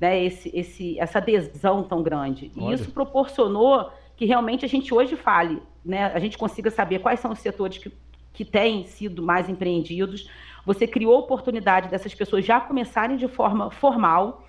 né, 0.00 0.24
esse, 0.24 0.50
esse, 0.52 0.98
essa 0.98 1.18
adesão 1.18 1.84
tão 1.84 2.02
grande. 2.02 2.50
E 2.56 2.60
Olha. 2.60 2.74
isso 2.74 2.90
proporcionou 2.90 3.92
que 4.16 4.24
realmente 4.24 4.64
a 4.64 4.68
gente 4.68 4.92
hoje 4.92 5.14
fale, 5.14 5.62
né? 5.84 6.06
A 6.06 6.18
gente 6.18 6.38
consiga 6.38 6.70
saber 6.70 7.00
quais 7.00 7.20
são 7.20 7.32
os 7.32 7.38
setores 7.38 7.78
que, 7.78 7.92
que 8.32 8.44
têm 8.44 8.86
sido 8.86 9.22
mais 9.22 9.48
empreendidos. 9.48 10.28
Você 10.64 10.86
criou 10.86 11.18
oportunidade 11.18 11.88
dessas 11.88 12.14
pessoas 12.14 12.44
já 12.44 12.58
começarem 12.58 13.16
de 13.16 13.28
forma 13.28 13.70
formal, 13.70 14.44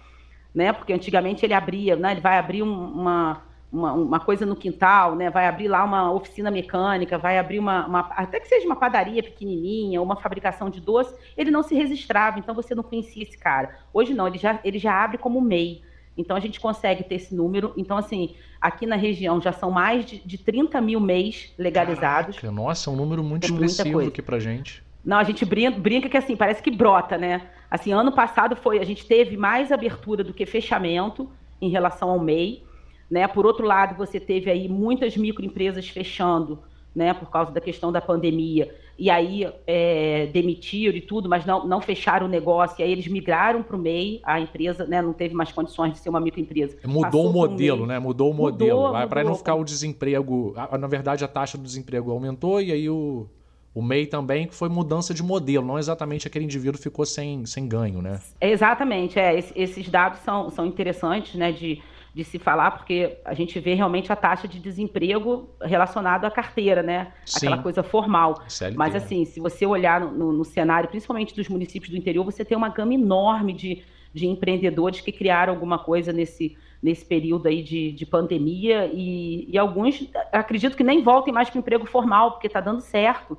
né? 0.56 0.72
Porque 0.72 0.94
antigamente 0.94 1.46
ele 1.46 1.54
abria, 1.54 1.96
né? 1.96 2.12
Ele 2.14 2.22
vai 2.22 2.38
abrir 2.38 2.64
uma, 2.64 3.44
uma, 3.72 3.94
uma, 3.94 4.20
coisa 4.20 4.46
no 4.46 4.56
quintal, 4.56 5.16
né? 5.16 5.30
Vai 5.30 5.48
abrir 5.48 5.68
lá 5.68 5.84
uma 5.84 6.12
oficina 6.12 6.50
mecânica, 6.50 7.18
vai 7.18 7.38
abrir 7.38 7.60
uma, 7.60 7.86
uma, 7.86 8.00
até 8.12 8.40
que 8.40 8.48
seja 8.48 8.66
uma 8.66 8.76
padaria 8.76 9.22
pequenininha, 9.22 10.02
uma 10.02 10.16
fabricação 10.16 10.70
de 10.70 10.80
doce, 10.80 11.14
ele 11.36 11.52
não 11.52 11.62
se 11.62 11.76
registrava, 11.76 12.40
então 12.40 12.56
você 12.56 12.74
não 12.74 12.84
conhecia 12.84 13.24
esse 13.24 13.38
cara. 13.38 13.78
Hoje 13.94 14.14
não, 14.14 14.28
ele 14.28 14.38
já, 14.38 14.60
ele 14.64 14.80
já 14.80 15.04
abre 15.04 15.18
como 15.18 15.42
MEI. 15.42 15.84
Então 16.18 16.36
a 16.36 16.40
gente 16.40 16.60
consegue 16.60 17.04
ter 17.04 17.16
esse 17.16 17.36
número. 17.36 17.74
Então, 17.78 17.98
assim, 17.98 18.36
aqui 18.60 18.86
na 18.86 18.96
região 18.96 19.40
já 19.42 19.52
são 19.52 19.70
mais 19.70 20.06
de, 20.06 20.20
de 20.20 20.38
30 20.38 20.82
mil 20.82 21.00
mês 21.00 21.54
legalizados. 21.58 22.38
Caraca, 22.38 22.52
nossa, 22.52 22.90
é 22.90 22.94
um 22.94 22.96
número 22.96 23.24
muito 23.24 23.46
é 23.46 23.50
expressivo 23.50 24.00
aqui 24.00 24.22
pra 24.22 24.40
gente. 24.40 24.84
Não, 25.06 25.18
a 25.18 25.24
gente 25.24 25.46
brinca, 25.46 25.80
brinca, 25.80 26.10
que 26.10 26.18
assim, 26.18 26.36
parece 26.36 26.62
que 26.62 26.72
brota, 26.72 27.18
né? 27.18 27.48
Assim, 27.70 27.94
ano 27.94 28.12
passado 28.12 28.56
foi, 28.56 28.80
a 28.80 28.84
gente 28.84 29.06
teve 29.06 29.38
mais 29.38 29.72
abertura 29.72 30.24
do 30.24 30.34
que 30.34 30.46
fechamento 30.46 31.30
em 31.62 31.70
relação 31.70 32.10
ao 32.10 32.20
MEI. 32.20 32.64
Né? 33.10 33.26
Por 33.28 33.46
outro 33.46 33.66
lado, 33.66 33.96
você 33.96 34.20
teve 34.20 34.50
aí 34.50 34.68
muitas 34.68 35.16
microempresas 35.16 35.88
fechando, 35.88 36.60
né, 36.94 37.14
por 37.14 37.30
causa 37.30 37.52
da 37.52 37.62
questão 37.62 37.92
da 37.92 38.02
pandemia 38.02 38.74
e 38.98 39.10
aí 39.10 39.48
é, 39.68 40.28
demitiram 40.34 40.98
e 40.98 41.02
tudo, 41.02 41.30
mas 41.30 41.46
não, 41.46 41.68
não 41.68 41.80
fecharam 41.80 42.26
o 42.26 42.30
negócio, 42.30 42.82
e 42.82 42.84
aí 42.84 42.92
eles 42.92 43.08
migraram 43.08 43.62
para 43.62 43.76
o 43.76 43.80
MEI, 43.80 44.20
a 44.24 44.40
empresa 44.40 44.86
né, 44.86 45.02
não 45.02 45.14
teve 45.14 45.36
mais 45.36 45.52
condições 45.52 45.94
de 45.94 46.00
ser 46.00 46.10
uma 46.10 46.20
microempresa. 46.20 46.78
Mudou 46.84 47.02
Passou 47.02 47.30
o 47.30 47.34
modelo, 47.34 47.86
né? 47.86 48.00
Mudou 48.00 48.32
o 48.32 48.34
modelo. 48.34 48.92
Para 49.08 49.24
não 49.24 49.36
ficar 49.36 49.56
o 49.56 49.64
desemprego. 49.64 50.56
Na 50.80 50.88
verdade, 50.88 51.24
a 51.24 51.28
taxa 51.28 51.58
do 51.58 51.64
desemprego 51.64 52.12
aumentou 52.12 52.60
e 52.60 52.72
aí 52.72 52.90
o, 52.90 53.28
o 53.74 53.82
MEI 53.84 54.08
também, 54.08 54.48
que 54.48 54.56
foi 54.56 54.70
mudança 54.70 55.14
de 55.14 55.22
modelo, 55.22 55.66
não 55.66 55.78
exatamente 55.78 56.28
aquele 56.28 56.46
indivíduo 56.46 56.82
ficou 56.82 57.06
sem, 57.06 57.46
sem 57.46 57.68
ganho, 57.68 58.02
né? 58.02 58.20
Exatamente, 58.42 59.20
é. 59.20 59.38
Esses 59.56 59.88
dados 59.90 60.20
são, 60.22 60.50
são 60.50 60.66
interessantes, 60.66 61.36
né? 61.36 61.52
De 61.52 61.82
de 62.18 62.24
se 62.24 62.40
falar, 62.40 62.72
porque 62.72 63.20
a 63.24 63.36
gente 63.36 63.60
vê 63.60 63.76
realmente 63.76 64.12
a 64.12 64.16
taxa 64.16 64.48
de 64.48 64.60
desemprego 64.60 65.48
relacionado 65.62 66.26
à 66.26 66.32
carteira, 66.32 66.82
né? 66.82 67.14
Sim. 67.24 67.46
Aquela 67.46 67.62
coisa 67.62 67.84
formal. 67.84 68.42
CLT, 68.48 68.76
Mas, 68.76 68.94
né? 68.94 68.98
assim, 68.98 69.24
se 69.24 69.40
você 69.40 69.68
olhar 69.68 70.02
no, 70.02 70.12
no, 70.12 70.34
no, 70.34 70.44
cenário, 70.44 70.90
principalmente 70.90 71.36
dos 71.36 71.48
municípios 71.48 71.92
do 71.92 71.96
interior, 71.96 72.26
você 72.26 72.44
tem 72.44 72.58
uma 72.58 72.70
gama 72.70 72.96
enorme 72.96 73.54
de, 73.54 73.84
de 74.12 74.26
empreendedores 74.26 75.00
que 75.00 75.12
criaram 75.12 75.54
alguma 75.54 75.78
coisa 75.78 76.12
nesse, 76.12 76.58
nesse 76.82 77.06
período 77.06 77.48
aí 77.48 77.62
de, 77.62 77.92
de 77.92 78.04
pandemia 78.04 78.90
e, 78.92 79.48
e 79.52 79.56
alguns, 79.56 80.10
acredito 80.32 80.76
que 80.76 80.84
nem 80.84 81.04
voltem 81.04 81.32
mais 81.32 81.52
para 81.52 81.58
o 81.58 81.60
emprego 81.60 81.86
formal, 81.86 82.32
porque 82.32 82.48
está 82.48 82.60
dando 82.60 82.82
certo. 82.82 83.38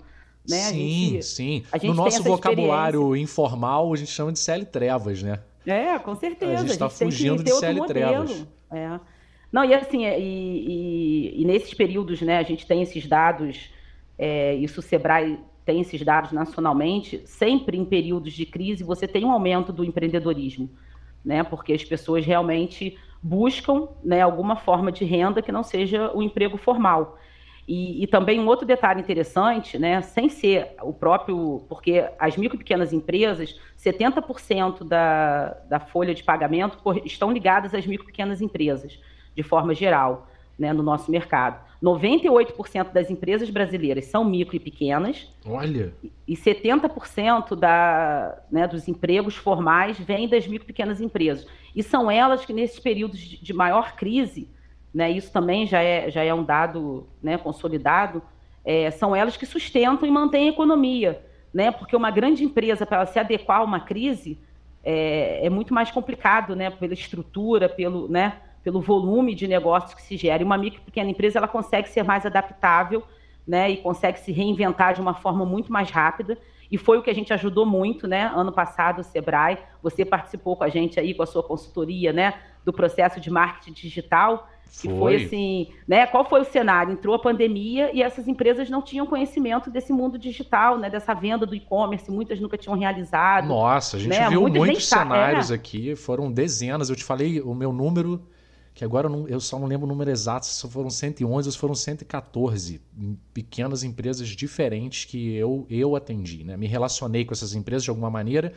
Né? 0.49 0.57
Sim, 0.57 1.11
gente, 1.11 1.25
sim. 1.25 1.63
no 1.83 1.95
nosso 1.95 2.23
vocabulário 2.23 3.17
informal, 3.17 3.93
a 3.93 3.97
gente 3.97 4.13
chama 4.13 4.31
de 4.31 4.39
CL 4.39 4.65
Trevas, 4.67 5.21
né? 5.21 5.41
É, 5.67 5.99
com 5.99 6.15
certeza. 6.15 6.53
A 6.53 6.57
gente 6.59 6.71
está 6.71 6.89
fugindo 6.89 7.43
de 7.43 7.51
CL 7.51 7.85
Trevas. 7.87 8.47
É. 8.71 9.01
Não, 9.51 9.65
e 9.65 9.75
assim, 9.75 10.05
é, 10.05 10.21
e, 10.21 11.35
e, 11.35 11.43
e, 11.43 11.45
nesses 11.45 11.73
períodos, 11.73 12.21
né, 12.21 12.39
a 12.39 12.43
gente 12.43 12.67
tem 12.67 12.83
esses 12.83 13.07
dados, 13.07 13.71
é, 14.19 14.55
isso 14.55 14.81
o 14.81 14.83
Sebrae 14.83 15.39
tem 15.65 15.81
esses 15.81 16.03
dados 16.03 16.33
nacionalmente, 16.33 17.23
sempre 17.27 17.77
em 17.77 17.85
períodos 17.85 18.33
de 18.33 18.45
crise 18.45 18.85
você 18.85 19.07
tem 19.07 19.25
um 19.25 19.31
aumento 19.31 19.73
do 19.73 19.85
empreendedorismo, 19.85 20.71
né, 21.25 21.43
porque 21.43 21.73
as 21.73 21.85
pessoas 21.85 22.27
realmente 22.27 22.99
buscam 23.23 23.89
né, 24.05 24.21
alguma 24.21 24.57
forma 24.57 24.93
de 24.93 25.05
renda 25.05 25.43
que 25.43 25.53
não 25.53 25.63
seja 25.63 26.11
o 26.15 26.23
emprego 26.23 26.57
formal. 26.57 27.19
E, 27.69 28.03
e, 28.03 28.07
também 28.07 28.41
um 28.41 28.47
outro 28.47 28.65
detalhe 28.65 28.99
interessante, 28.99 29.79
né, 29.79 30.01
sem 30.01 30.31
ser 30.31 30.71
o 30.81 30.91
próprio, 30.91 31.67
porque 31.69 32.03
as 32.19 32.35
micro 32.35 32.57
e 32.57 32.59
pequenas 32.59 32.95
empresas, 32.95 33.61
70% 33.79 34.85
da, 34.85 35.51
da 35.69 35.79
folha 35.79 36.15
de 36.15 36.25
pagamento 36.25 36.79
estão 37.05 37.31
ligadas 37.31 37.75
às 37.75 37.87
micro 37.87 38.07
e 38.07 38.11
pequenas 38.11 38.41
empresas, 38.41 38.99
de 39.35 39.43
forma 39.43 39.75
geral, 39.75 40.31
né, 40.59 40.73
no 40.73 40.83
nosso 40.83 41.11
mercado. 41.11 41.63
98% 41.83 42.91
das 42.91 43.11
empresas 43.11 43.51
brasileiras 43.51 44.07
são 44.07 44.25
micro 44.25 44.57
e 44.57 44.59
pequenas. 44.59 45.31
Olha! 45.45 45.93
E 46.27 46.35
70% 46.35 47.55
da, 47.55 48.43
né, 48.51 48.67
dos 48.67 48.89
empregos 48.89 49.37
formais 49.37 49.99
vêm 49.99 50.27
das 50.27 50.47
micro 50.47 50.65
e 50.65 50.69
pequenas 50.69 51.03
empresas. 51.03 51.47
E 51.77 51.83
são 51.83 52.11
elas 52.11 52.47
que, 52.47 52.53
nesses 52.55 52.81
períodos 52.81 53.19
de 53.19 53.53
maior 53.53 53.95
crise, 53.95 54.49
né, 54.99 55.09
isso 55.13 55.31
também 55.31 55.65
já 55.65 55.81
é, 55.81 56.11
já 56.11 56.25
é 56.25 56.35
um 56.35 56.43
dado 56.43 57.07
né, 57.23 57.39
consolidado, 57.39 58.21
é, 58.65 58.91
são 58.91 59.15
elas 59.15 59.37
que 59.37 59.47
sustentam 59.47 60.09
e 60.09 60.11
mantêm 60.11 60.49
a 60.49 60.51
economia, 60.51 61.25
né, 61.55 61.71
porque 61.71 61.95
uma 61.95 62.11
grande 62.11 62.43
empresa, 62.43 62.85
para 62.85 62.97
ela 62.97 63.07
se 63.07 63.17
adequar 63.17 63.61
a 63.61 63.63
uma 63.63 63.79
crise, 63.79 64.37
é, 64.83 65.47
é, 65.47 65.49
muito 65.49 65.73
mais 65.73 65.89
complicado, 65.93 66.57
né, 66.57 66.69
pela 66.69 66.95
estrutura, 66.95 67.69
pelo, 67.69 68.09
né, 68.09 68.39
pelo 68.65 68.81
volume 68.81 69.37
de 69.37 69.47
negócios 69.47 69.95
que 69.95 70.03
se 70.03 70.17
gera. 70.17 70.43
E 70.43 70.45
uma 70.45 70.59
micro 70.59 70.83
pequena 70.83 71.09
empresa, 71.09 71.39
ela 71.39 71.47
consegue 71.47 71.89
ser 71.89 72.03
mais 72.03 72.27
adaptável, 72.27 73.05
né, 73.47 73.71
e 73.71 73.77
consegue 73.77 74.19
se 74.19 74.33
reinventar 74.33 74.95
de 74.95 75.01
uma 75.01 75.15
forma 75.15 75.47
muito 75.47 75.73
mais 75.73 75.93
rápida, 75.93 76.37
e 76.69 76.77
foi 76.77 76.99
o 76.99 77.03
que 77.03 77.09
a 77.09 77.15
gente 77.15 77.33
ajudou 77.33 77.65
muito, 77.65 78.09
né? 78.09 78.31
Ano 78.35 78.53
passado, 78.53 78.99
o 78.99 79.05
Sebrae, 79.05 79.59
você 79.81 80.05
participou 80.05 80.57
com 80.57 80.65
a 80.65 80.69
gente 80.69 80.99
aí, 80.99 81.15
com 81.15 81.23
a 81.23 81.27
sua 81.27 81.43
consultoria, 81.43 82.13
né? 82.13 82.35
Do 82.65 82.75
processo 82.75 83.21
de 83.21 83.31
marketing 83.31 83.73
digital. 83.73 84.47
Que 84.71 84.89
foi. 84.89 84.99
foi 84.99 85.25
assim, 85.25 85.69
né? 85.87 86.07
Qual 86.07 86.29
foi 86.29 86.41
o 86.41 86.45
cenário? 86.45 86.93
Entrou 86.93 87.15
a 87.15 87.19
pandemia 87.19 87.91
e 87.93 88.03
essas 88.03 88.29
empresas 88.29 88.69
não 88.69 88.83
tinham 88.83 89.07
conhecimento 89.07 89.71
desse 89.71 89.93
mundo 89.93 90.19
digital, 90.19 90.79
né? 90.79 90.91
Dessa 90.91 91.15
venda 91.15 91.47
do 91.47 91.55
e-commerce, 91.55 92.11
muitas 92.11 92.41
nunca 92.41 92.57
tinham 92.57 92.77
realizado. 92.79 93.49
Nossa, 93.49 93.97
a 93.97 94.01
gente 94.01 94.11
né? 94.11 94.29
viu 94.29 94.43
muitos, 94.43 94.59
muitos 94.59 94.87
cenários 94.87 95.51
é. 95.51 95.55
aqui, 95.55 95.97
foram 95.97 96.31
dezenas. 96.31 96.91
Eu 96.91 96.97
te 96.97 97.05
falei 97.05 97.41
o 97.41 97.55
meu 97.55 97.73
número, 97.73 98.23
que 98.75 98.85
agora 98.85 99.07
eu, 99.07 99.11
não, 99.11 99.27
eu, 99.27 99.41
só 99.41 99.59
não 99.59 99.67
lembro 99.67 99.87
o 99.87 99.89
número 99.89 100.11
exato, 100.11 100.47
se 100.47 100.69
foram 100.69 100.91
111 100.91 101.49
ou 101.49 101.53
se 101.53 101.59
foram 101.59 101.75
114 101.75 102.81
pequenas 103.35 103.83
empresas 103.83 104.29
diferentes 104.29 105.05
que 105.05 105.35
eu, 105.35 105.67
eu 105.69 105.97
atendi, 105.97 106.45
né? 106.45 106.57
Me 106.57 106.67
relacionei 106.67 107.25
com 107.25 107.33
essas 107.33 107.55
empresas 107.55 107.83
de 107.83 107.91
alguma 107.91 108.11
maneira 108.11 108.53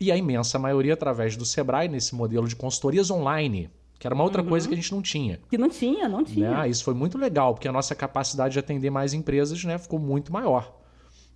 e 0.00 0.10
a 0.10 0.16
imensa 0.16 0.58
maioria 0.58 0.94
através 0.94 1.36
do 1.36 1.44
Sebrae, 1.44 1.88
nesse 1.88 2.14
modelo 2.14 2.48
de 2.48 2.56
consultorias 2.56 3.10
online 3.10 3.70
que 3.98 4.06
era 4.06 4.14
uma 4.14 4.24
outra 4.24 4.42
uhum. 4.42 4.48
coisa 4.48 4.68
que 4.68 4.74
a 4.74 4.76
gente 4.76 4.92
não 4.92 5.02
tinha. 5.02 5.40
Que 5.48 5.56
não 5.56 5.68
tinha, 5.68 6.08
não 6.08 6.22
tinha. 6.22 6.50
Né? 6.50 6.68
Isso 6.68 6.84
foi 6.84 6.94
muito 6.94 7.16
legal, 7.16 7.54
porque 7.54 7.68
a 7.68 7.72
nossa 7.72 7.94
capacidade 7.94 8.52
de 8.52 8.58
atender 8.58 8.90
mais 8.90 9.14
empresas 9.14 9.62
né, 9.64 9.78
ficou 9.78 9.98
muito 9.98 10.32
maior 10.32 10.74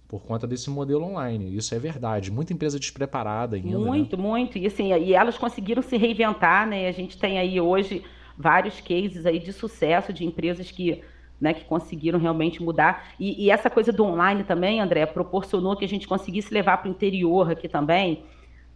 por 0.07 0.23
conta 0.23 0.47
desse 0.47 0.69
modelo 0.69 1.05
online. 1.05 1.57
Isso 1.57 1.75
é 1.75 1.79
verdade. 1.79 2.33
Muita 2.33 2.53
empresa 2.53 2.79
despreparada 2.79 3.57
ainda. 3.57 3.79
Né? 3.79 3.85
Muito, 3.85 4.17
né? 4.17 4.23
muito. 4.23 4.59
E 4.59 4.67
assim, 4.67 4.93
e 4.93 5.15
elas 5.15 5.39
conseguiram 5.39 5.83
se 5.83 5.97
reinventar, 5.97 6.67
né? 6.67 6.89
A 6.89 6.93
gente 6.93 7.17
tem 7.17 7.39
aí 7.39 7.61
hoje 7.61 8.03
vários 8.37 8.81
cases 8.81 9.25
aí 9.25 9.39
de 9.39 9.53
sucesso 9.53 10.13
de 10.13 10.25
empresas 10.25 10.71
que, 10.71 11.01
né, 11.41 11.55
que 11.55 11.65
conseguiram 11.65 12.19
realmente 12.19 12.61
mudar. 12.61 13.13
E, 13.21 13.45
e 13.45 13.51
essa 13.51 13.71
coisa 13.71 13.93
do 13.93 14.05
online 14.05 14.43
também, 14.43 14.81
André, 14.81 15.07
proporcionou 15.07 15.77
que 15.77 15.85
a 15.85 15.89
gente 15.89 16.09
conseguisse 16.09 16.53
levar 16.53 16.79
para 16.79 16.89
o 16.89 16.91
interior 16.91 17.51
aqui 17.51 17.69
também 17.69 18.25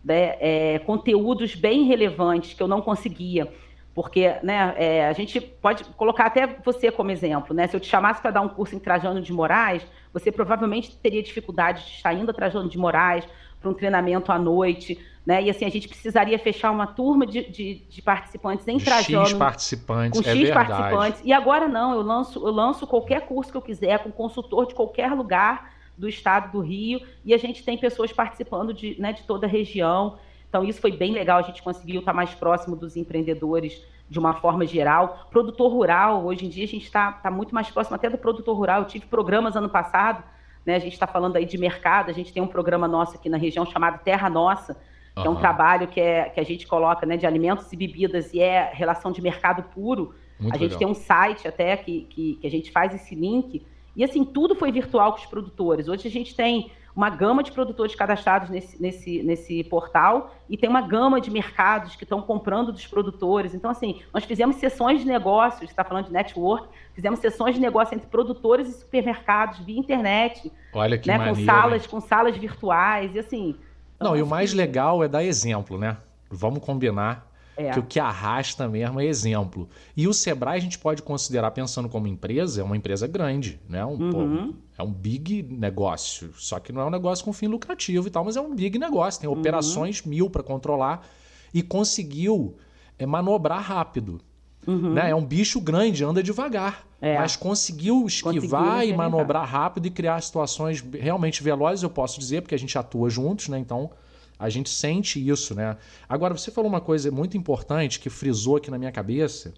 né, 0.05 0.37
é, 0.38 0.79
conteúdos 0.81 1.55
bem 1.55 1.85
relevantes 1.85 2.55
que 2.55 2.62
eu 2.62 2.69
não 2.69 2.83
conseguia. 2.83 3.53
Porque 3.94 4.34
né, 4.42 4.74
é, 4.76 5.06
a 5.06 5.12
gente 5.12 5.40
pode 5.40 5.84
colocar 5.84 6.26
até 6.26 6.58
você 6.64 6.90
como 6.90 7.12
exemplo. 7.12 7.54
Né? 7.54 7.68
Se 7.68 7.76
eu 7.76 7.80
te 7.80 7.88
chamasse 7.88 8.20
para 8.20 8.32
dar 8.32 8.40
um 8.40 8.48
curso 8.48 8.74
em 8.74 8.80
Trajano 8.80 9.22
de 9.22 9.32
Moraes, 9.32 9.86
você 10.12 10.32
provavelmente 10.32 10.96
teria 10.96 11.22
dificuldade 11.22 11.84
de 11.84 11.92
estar 11.92 12.12
indo 12.12 12.30
a 12.30 12.34
Trajano 12.34 12.68
de 12.68 12.76
Moraes 12.76 13.24
para 13.60 13.70
um 13.70 13.74
treinamento 13.74 14.32
à 14.32 14.38
noite. 14.38 14.98
Né? 15.24 15.44
E 15.44 15.50
assim, 15.50 15.64
a 15.64 15.70
gente 15.70 15.88
precisaria 15.88 16.38
fechar 16.38 16.72
uma 16.72 16.88
turma 16.88 17.24
de, 17.24 17.48
de, 17.48 17.76
de 17.88 18.02
participantes 18.02 18.66
em 18.66 18.76
de 18.76 18.84
Trajano. 18.84 19.26
X 19.26 19.38
participantes, 19.38 20.20
com 20.20 20.28
é 20.28 20.32
X 20.32 20.42
verdade. 20.42 20.68
participantes. 20.68 21.20
E 21.24 21.32
agora 21.32 21.68
não, 21.68 21.94
eu 21.94 22.02
lanço, 22.02 22.46
eu 22.46 22.52
lanço 22.52 22.86
qualquer 22.88 23.22
curso 23.22 23.50
que 23.50 23.56
eu 23.56 23.62
quiser, 23.62 24.00
com 24.00 24.10
consultor 24.10 24.66
de 24.66 24.74
qualquer 24.74 25.12
lugar 25.12 25.72
do 25.96 26.08
estado 26.08 26.50
do 26.50 26.60
Rio, 26.60 27.00
e 27.24 27.32
a 27.32 27.38
gente 27.38 27.64
tem 27.64 27.78
pessoas 27.78 28.12
participando 28.12 28.74
de, 28.74 29.00
né, 29.00 29.12
de 29.12 29.22
toda 29.22 29.46
a 29.46 29.48
região. 29.48 30.18
Então, 30.54 30.62
isso 30.62 30.80
foi 30.80 30.92
bem 30.92 31.12
legal, 31.12 31.40
a 31.40 31.42
gente 31.42 31.61
conseguiu 31.61 31.99
estar 31.99 32.12
mais 32.12 32.32
próximo 32.32 32.76
dos 32.76 32.96
empreendedores 32.96 33.84
de 34.08 34.20
uma 34.20 34.34
forma 34.34 34.64
geral. 34.64 35.26
Produtor 35.28 35.68
rural, 35.68 36.25
hoje 36.25 36.46
em 36.46 36.49
dia 36.49 36.62
a 36.62 36.68
gente 36.68 36.84
está 36.84 37.11
tá 37.11 37.28
muito 37.28 37.52
mais 37.52 37.68
próximo 37.70 37.96
até 37.96 38.08
do 38.08 38.16
produtor 38.16 38.56
rural. 38.56 38.82
Eu 38.82 38.87
tive 38.87 39.04
programas 39.06 39.56
ano 39.56 39.68
passado, 39.68 40.23
né, 40.64 40.76
a 40.76 40.78
gente 40.78 40.92
está 40.92 41.08
falando 41.08 41.34
aí 41.34 41.44
de 41.44 41.58
mercado, 41.58 42.08
a 42.08 42.12
gente 42.12 42.32
tem 42.32 42.40
um 42.40 42.46
programa 42.46 42.87
nosso 42.87 43.16
aqui 43.16 43.28
na 43.28 43.37
região 43.37 43.66
chamado 43.66 44.00
Terra 44.04 44.30
Nossa, 44.30 44.75
que 45.12 45.23
uhum. 45.23 45.26
é 45.26 45.30
um 45.30 45.34
trabalho 45.34 45.88
que, 45.88 46.00
é, 46.00 46.28
que 46.28 46.38
a 46.38 46.44
gente 46.44 46.68
coloca 46.68 47.04
né, 47.04 47.16
de 47.16 47.26
alimentos 47.26 47.73
e 47.73 47.76
bebidas 47.76 48.32
e 48.32 48.40
é 48.40 48.70
relação 48.73 49.11
de 49.11 49.20
mercado 49.20 49.64
puro. 49.75 50.14
Muito 50.38 50.54
a 50.54 50.56
gente 50.56 50.75
legal. 50.75 50.78
tem 50.78 50.87
um 50.87 50.94
site 50.94 51.49
até 51.49 51.76
que, 51.76 52.02
que, 52.02 52.37
que 52.37 52.46
a 52.46 52.50
gente 52.50 52.70
faz 52.70 52.94
esse 52.94 53.12
link. 53.12 53.66
E 53.96 54.04
assim, 54.04 54.25
tudo 54.25 54.54
foi 54.54 54.70
virtual 54.70 55.14
com 55.14 55.18
os 55.18 55.26
produtores. 55.26 55.88
Hoje 55.88 56.06
a 56.06 56.11
gente 56.12 56.32
tem 56.32 56.70
uma 56.94 57.10
gama 57.10 57.42
de 57.42 57.50
produtores 57.50 57.94
cadastrados 57.94 58.48
nesse, 58.48 58.80
nesse, 58.80 59.22
nesse 59.22 59.64
portal 59.64 60.34
e 60.48 60.56
tem 60.56 60.68
uma 60.70 60.80
gama 60.80 61.20
de 61.20 61.30
mercados 61.30 61.96
que 61.96 62.04
estão 62.04 62.22
comprando 62.22 62.72
dos 62.72 62.86
produtores. 62.86 63.52
Então, 63.54 63.70
assim, 63.70 64.00
nós 64.12 64.24
fizemos 64.24 64.56
sessões 64.56 65.00
de 65.00 65.06
negócios, 65.06 65.68
está 65.68 65.82
falando 65.82 66.06
de 66.06 66.12
network, 66.12 66.68
fizemos 66.94 67.18
sessões 67.18 67.56
de 67.56 67.60
negócio 67.60 67.94
entre 67.94 68.06
produtores 68.06 68.68
e 68.68 68.72
supermercados 68.72 69.58
via 69.58 69.78
internet. 69.78 70.52
Olha 70.72 70.96
que 70.96 71.08
né, 71.08 71.18
com 71.18 71.34
salas, 71.44 71.86
com 71.86 72.00
salas 72.00 72.36
virtuais 72.36 73.14
e 73.14 73.18
assim. 73.18 73.56
Não, 73.98 74.10
então, 74.10 74.16
e 74.16 74.22
o 74.22 74.26
mais 74.26 74.52
legal 74.52 75.02
é 75.02 75.08
dar 75.08 75.24
exemplo, 75.24 75.76
né? 75.76 75.96
Vamos 76.30 76.60
combinar 76.60 77.26
é. 77.56 77.70
Que 77.70 77.78
o 77.78 77.82
que 77.82 78.00
arrasta 78.00 78.68
mesmo 78.68 79.00
é 79.00 79.05
exemplo. 79.05 79.68
E 79.96 80.09
o 80.09 80.14
Sebrae 80.14 80.57
a 80.57 80.61
gente 80.61 80.79
pode 80.79 81.02
considerar, 81.02 81.50
pensando 81.52 81.88
como 81.88 82.07
empresa, 82.07 82.61
é 82.61 82.64
uma 82.64 82.76
empresa 82.76 83.07
grande, 83.07 83.61
né? 83.68 83.85
Um, 83.85 83.90
uhum. 83.90 84.11
pô, 84.52 84.55
é 84.76 84.83
um 84.83 84.92
big 84.92 85.42
negócio. 85.42 86.33
Só 86.37 86.59
que 86.59 86.72
não 86.72 86.83
é 86.83 86.85
um 86.85 86.90
negócio 86.90 87.24
com 87.24 87.33
fim 87.33 87.46
lucrativo 87.46 88.09
e 88.09 88.11
tal, 88.11 88.24
mas 88.24 88.37
é 88.37 88.40
um 88.40 88.55
big 88.55 88.79
negócio. 88.79 89.20
Tem 89.20 89.31
uhum. 89.31 89.38
operações 89.38 90.02
mil 90.02 90.29
para 90.29 90.42
controlar 90.42 91.07
e 91.52 91.62
conseguiu 91.62 92.57
é, 92.98 93.07
manobrar 93.07 93.62
rápido. 93.62 94.20
Uhum. 94.66 94.94
Né? 94.94 95.11
É 95.11 95.14
um 95.14 95.24
bicho 95.24 95.61
grande, 95.61 96.05
anda 96.05 96.22
devagar. 96.22 96.85
É. 97.00 97.18
Mas 97.18 97.37
conseguiu 97.37 98.07
esquivar 98.07 98.79
conseguiu 98.79 98.94
e 98.94 98.96
manobrar 98.96 99.46
rápido 99.46 99.87
e 99.87 99.90
criar 99.90 100.20
situações 100.22 100.83
realmente 100.98 101.42
velozes, 101.42 101.83
eu 101.83 101.90
posso 101.90 102.18
dizer, 102.18 102.40
porque 102.40 102.55
a 102.55 102.59
gente 102.59 102.76
atua 102.79 103.11
juntos, 103.11 103.48
né? 103.48 103.59
Então 103.59 103.90
a 104.38 104.49
gente 104.49 104.68
sente 104.68 105.27
isso, 105.27 105.55
né? 105.55 105.77
Agora, 106.09 106.37
você 106.37 106.51
falou 106.51 106.68
uma 106.68 106.81
coisa 106.81 107.11
muito 107.11 107.37
importante 107.37 108.01
que 108.01 108.11
frisou 108.11 108.57
aqui 108.57 108.70
na 108.70 108.79
minha 108.79 108.92
cabeça: 108.92 109.55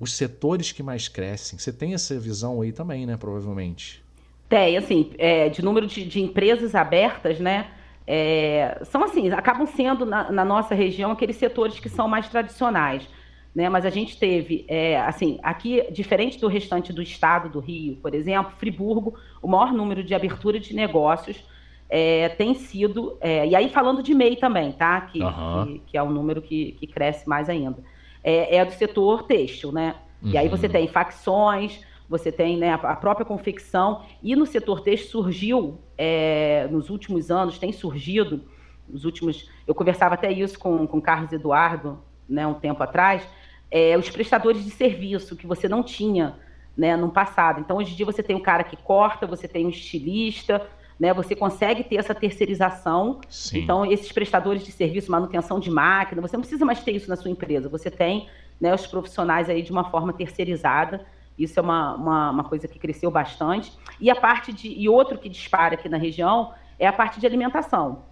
os 0.00 0.12
setores 0.12 0.72
que 0.72 0.82
mais 0.82 1.08
crescem. 1.08 1.58
Você 1.58 1.72
tem 1.72 1.94
essa 1.94 2.18
visão 2.18 2.60
aí 2.60 2.72
também, 2.72 3.06
né? 3.06 3.16
Provavelmente. 3.16 4.02
Tem, 4.48 4.76
assim, 4.76 5.12
é, 5.18 5.48
de 5.48 5.62
número 5.62 5.86
de, 5.86 6.04
de, 6.04 6.20
empresas 6.20 6.74
abertas, 6.74 7.40
né? 7.40 7.68
É, 8.06 8.80
são 8.84 9.02
assim, 9.02 9.30
acabam 9.30 9.66
sendo 9.66 10.06
na, 10.06 10.30
na, 10.30 10.44
nossa 10.44 10.74
região 10.74 11.10
aqueles 11.10 11.36
setores 11.36 11.80
que 11.80 11.88
são 11.88 12.06
mais 12.06 12.28
tradicionais. 12.28 13.08
Né? 13.52 13.68
Mas 13.68 13.84
a 13.84 13.90
gente 13.90 14.16
teve, 14.18 14.64
é, 14.68 15.00
assim, 15.00 15.40
aqui, 15.42 15.90
diferente 15.90 16.38
do 16.38 16.46
restante 16.46 16.92
do 16.92 17.02
estado 17.02 17.48
do 17.48 17.58
Rio, 17.58 17.96
por 17.96 18.14
exemplo, 18.14 18.52
Friburgo, 18.58 19.18
o 19.42 19.48
maior 19.48 19.72
número 19.72 20.04
de 20.04 20.14
abertura 20.14 20.60
de 20.60 20.74
negócios 20.74 21.42
é, 21.88 22.28
tem 22.30 22.54
sido. 22.54 23.16
É, 23.20 23.46
e 23.46 23.54
aí 23.54 23.68
falando 23.68 24.02
de 24.02 24.14
MEI 24.14 24.36
também, 24.36 24.72
tá? 24.72 25.00
Que, 25.02 25.22
uhum. 25.22 25.64
que, 25.64 25.78
que, 25.86 25.98
é 25.98 26.02
o 26.02 26.10
número 26.10 26.42
que, 26.42 26.72
que 26.72 26.86
cresce 26.86 27.28
mais 27.28 27.48
ainda. 27.48 27.78
É, 28.22 28.56
é 28.56 28.64
do 28.64 28.72
setor 28.72 29.22
têxtil, 29.24 29.72
né? 29.72 29.96
Uhum. 30.22 30.30
E 30.30 30.38
aí 30.38 30.48
você 30.48 30.66
uhum. 30.66 30.72
tem 30.72 30.88
facções, 30.88 31.80
você 32.08 32.30
tem 32.32 32.56
né, 32.56 32.72
a 32.72 32.96
própria 32.96 33.24
confecção. 33.24 34.02
E 34.22 34.34
no 34.34 34.46
setor 34.46 34.80
têxtil 34.80 35.10
surgiu, 35.10 35.78
é, 35.96 36.68
nos 36.70 36.90
últimos 36.90 37.30
anos, 37.30 37.58
tem 37.58 37.72
surgido, 37.72 38.42
nos 38.88 39.04
últimos. 39.04 39.48
Eu 39.66 39.74
conversava 39.74 40.14
até 40.14 40.30
isso 40.30 40.58
com 40.58 40.84
o 40.84 41.02
Carlos 41.02 41.32
Eduardo, 41.32 41.98
né, 42.28 42.46
um 42.46 42.54
tempo 42.54 42.82
atrás, 42.82 43.26
é, 43.70 43.96
os 43.96 44.10
prestadores 44.10 44.64
de 44.64 44.70
serviço 44.70 45.36
que 45.36 45.46
você 45.46 45.68
não 45.68 45.82
tinha 45.82 46.36
né, 46.76 46.96
no 46.96 47.10
passado. 47.10 47.60
Então, 47.60 47.78
hoje 47.78 47.92
em 47.92 47.96
dia, 47.96 48.06
você 48.06 48.22
tem 48.22 48.36
um 48.36 48.42
cara 48.42 48.64
que 48.64 48.76
corta, 48.76 49.26
você 49.26 49.48
tem 49.48 49.66
um 49.66 49.70
estilista, 49.70 50.66
né? 50.98 51.12
Você 51.12 51.36
consegue 51.36 51.84
ter 51.84 51.96
essa 51.96 52.14
terceirização. 52.14 53.20
Sim. 53.28 53.60
Então, 53.60 53.84
esses 53.84 54.10
prestadores 54.10 54.64
de 54.64 54.72
serviço, 54.72 55.10
manutenção 55.10 55.60
de 55.60 55.70
máquina, 55.70 56.22
você 56.22 56.36
não 56.36 56.42
precisa 56.42 56.64
mais 56.64 56.82
ter 56.82 56.92
isso 56.92 57.08
na 57.08 57.16
sua 57.16 57.30
empresa. 57.30 57.68
Você 57.68 57.90
tem 57.90 58.28
né, 58.60 58.74
os 58.74 58.86
profissionais 58.86 59.48
aí 59.48 59.62
de 59.62 59.70
uma 59.70 59.84
forma 59.90 60.12
terceirizada. 60.12 61.04
Isso 61.38 61.60
é 61.60 61.62
uma, 61.62 61.94
uma, 61.94 62.30
uma, 62.30 62.44
coisa 62.44 62.66
que 62.66 62.78
cresceu 62.78 63.10
bastante. 63.10 63.72
E 64.00 64.10
a 64.10 64.16
parte 64.16 64.52
de. 64.52 64.68
E 64.68 64.88
outro 64.88 65.18
que 65.18 65.28
dispara 65.28 65.74
aqui 65.74 65.88
na 65.88 65.98
região 65.98 66.52
é 66.78 66.86
a 66.86 66.92
parte 66.92 67.20
de 67.20 67.26
alimentação. 67.26 68.02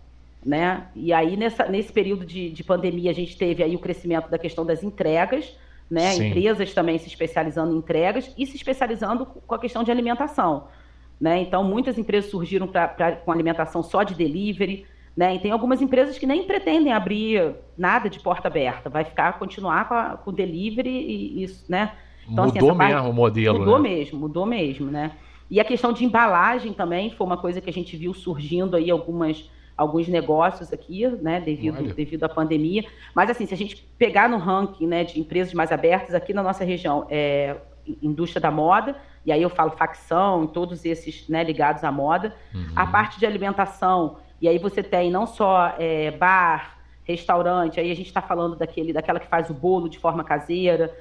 Né? 0.45 0.87
E 0.95 1.11
aí, 1.11 1.39
nessa, 1.39 1.65
nesse 1.67 1.91
período 1.91 2.27
de, 2.27 2.51
de 2.51 2.63
pandemia, 2.63 3.11
a 3.11 3.15
gente 3.15 3.35
teve 3.35 3.63
aí 3.63 3.75
o 3.75 3.79
crescimento 3.79 4.29
da 4.29 4.39
questão 4.39 4.67
das 4.67 4.83
entregas, 4.83 5.57
né? 5.91 6.15
Empresas 6.17 6.75
também 6.75 6.99
se 6.99 7.09
especializando 7.09 7.73
em 7.73 7.79
entregas 7.79 8.31
e 8.37 8.45
se 8.45 8.55
especializando 8.55 9.25
com 9.25 9.55
a 9.55 9.59
questão 9.59 9.83
de 9.83 9.91
alimentação. 9.91 10.69
Né? 11.21 11.43
Então, 11.43 11.65
muitas 11.65 11.97
empresas 11.97 12.31
surgiram 12.31 12.67
pra, 12.67 12.89
pra, 12.89 13.13
com 13.13 13.33
alimentação 13.33 13.83
só 13.83 14.03
de 14.03 14.15
delivery. 14.15 14.87
Né? 15.17 15.37
E 15.37 15.39
tem 15.39 15.53
algumas 15.53 15.81
empresas 15.81 16.19
que 16.19 16.27
nem 16.27 16.43
pretendem 16.45 16.93
abrir 16.93 17.55
nada 17.79 18.11
de 18.11 18.19
porta 18.19 18.49
aberta, 18.49 18.91
vai 18.91 19.05
ficar, 19.05 19.39
continuar 19.39 19.89
com, 19.89 19.95
a, 19.95 20.17
com 20.17 20.33
delivery 20.33 20.91
e 20.91 21.45
isso, 21.45 21.65
né? 21.69 21.93
Então, 22.29 22.45
assim, 22.45 22.55
mudou 22.55 22.71
assim, 22.71 22.79
mesmo 22.79 22.95
parte, 22.95 23.09
o 23.09 23.13
modelo, 23.13 23.59
Mudou 23.61 23.79
né? 23.79 23.89
mesmo, 23.89 24.19
mudou 24.19 24.47
mesmo, 24.47 24.91
né? 24.91 25.13
E 25.51 25.61
a 25.61 25.65
questão 25.65 25.93
de 25.93 26.05
embalagem 26.05 26.73
também 26.73 27.11
foi 27.11 27.27
uma 27.27 27.37
coisa 27.37 27.61
que 27.61 27.71
a 27.71 27.73
gente 27.73 27.97
viu 27.97 28.13
surgindo 28.13 28.77
aí 28.77 28.91
algumas, 28.91 29.49
alguns 29.77 30.09
negócios 30.09 30.73
aqui, 30.73 31.07
né, 31.07 31.41
devido, 31.41 31.95
devido 31.95 32.25
à 32.25 32.29
pandemia. 32.29 32.85
Mas 33.15 33.31
assim, 33.31 33.47
se 33.47 33.55
a 33.55 33.57
gente 33.57 33.87
pegar 33.97 34.29
no 34.29 34.39
ranking, 34.39 34.87
né, 34.87 35.05
de 35.05 35.21
empresas 35.21 35.53
mais 35.55 35.71
abertas 35.71 36.15
aqui 36.15 36.33
na 36.33 36.43
nossa 36.43 36.65
região, 36.65 37.07
é 37.09 37.57
indústria 38.03 38.41
da 38.41 38.51
moda, 38.51 38.97
e 39.25 39.33
aí 39.33 39.43
eu 39.43 39.51
falo 39.51 39.71
facção, 39.73 40.47
todos 40.47 40.85
esses 40.85 41.29
né, 41.29 41.43
ligados 41.43 41.85
à 41.85 41.91
moda. 41.91 42.35
Uhum. 42.55 42.67
A 42.77 42.87
parte 42.87 43.19
de 43.19 43.27
alimentação, 43.27 44.19
e 44.41 44.49
aí 44.49 44.59
você 44.59 44.83
tem 44.83 45.11
não 45.11 45.27
só 45.27 45.75
é, 45.79 46.11
bar, 46.11 46.79
restaurante, 47.05 47.79
aí 47.79 47.91
a 47.91 47.95
gente 47.95 48.07
está 48.07 48.23
falando 48.23 48.57
daquele, 48.57 48.93
daquela 48.93 49.21
que 49.21 49.29
faz 49.29 49.51
o 49.51 49.55
bolo 49.55 49.89
de 49.89 49.99
forma 49.99 50.25
caseira, 50.25 50.95